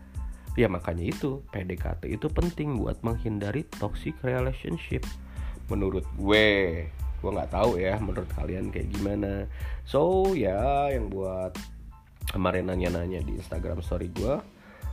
Ya 0.53 0.69
makanya 0.69 1.09
itu 1.09 1.41
PDKT 1.49 2.13
itu 2.13 2.29
penting 2.29 2.77
buat 2.77 3.01
menghindari 3.01 3.65
toxic 3.81 4.13
relationship. 4.21 5.01
Menurut 5.65 6.05
gue 6.13 6.45
gue 7.23 7.31
nggak 7.31 7.55
tahu 7.55 7.79
ya 7.79 7.95
menurut 8.03 8.27
kalian 8.35 8.67
kayak 8.67 8.91
gimana. 8.91 9.47
So 9.87 10.27
ya 10.35 10.91
yang 10.91 11.07
buat 11.07 11.55
kemarin 12.35 12.67
nanya-nanya 12.67 13.23
di 13.23 13.39
Instagram 13.39 13.79
story 13.79 14.11
gue 14.11 14.35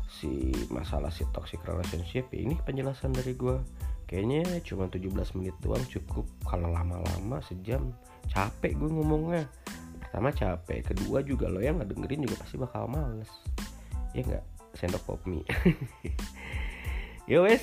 si 0.06 0.54
masalah 0.70 1.10
si 1.10 1.26
toxic 1.34 1.62
relationship 1.66 2.30
ini 2.34 2.54
penjelasan 2.62 3.14
dari 3.14 3.34
gue 3.34 3.58
kayaknya 4.06 4.62
cuma 4.62 4.86
17 4.86 5.10
menit 5.38 5.54
doang 5.58 5.82
cukup. 5.90 6.26
Kalau 6.46 6.70
lama-lama 6.70 7.42
sejam 7.42 7.90
capek 8.30 8.78
gue 8.78 8.90
ngomongnya. 8.94 9.50
Pertama 9.98 10.30
capek 10.30 10.94
kedua 10.94 11.26
juga 11.26 11.50
lo 11.50 11.58
yang 11.58 11.82
nggak 11.82 11.90
dengerin 11.94 12.26
juga 12.30 12.38
pasti 12.38 12.54
bakal 12.58 12.86
males. 12.86 13.30
Ya 14.14 14.22
nggak? 14.22 14.44
Sendok 14.78 15.02
pop 15.02 15.20
mie. 15.26 15.42
Ya 17.30 17.38
wes. 17.46 17.62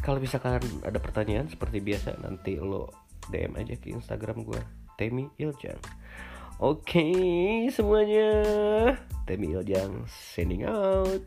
Kalau 0.00 0.16
misalkan 0.16 0.56
ada 0.80 0.96
pertanyaan 0.96 1.44
seperti 1.44 1.84
biasa 1.84 2.16
nanti 2.24 2.56
lo 2.56 2.88
DM 3.28 3.54
aja 3.54 3.74
ke 3.78 3.92
Instagram 3.92 4.42
gue 4.42 4.60
Temi 4.96 5.28
Iljang. 5.38 5.78
Oke 6.58 7.06
semuanya. 7.70 8.30
Temi 9.28 9.54
Iljang 9.54 10.06
sending 10.08 10.66
out 10.66 11.22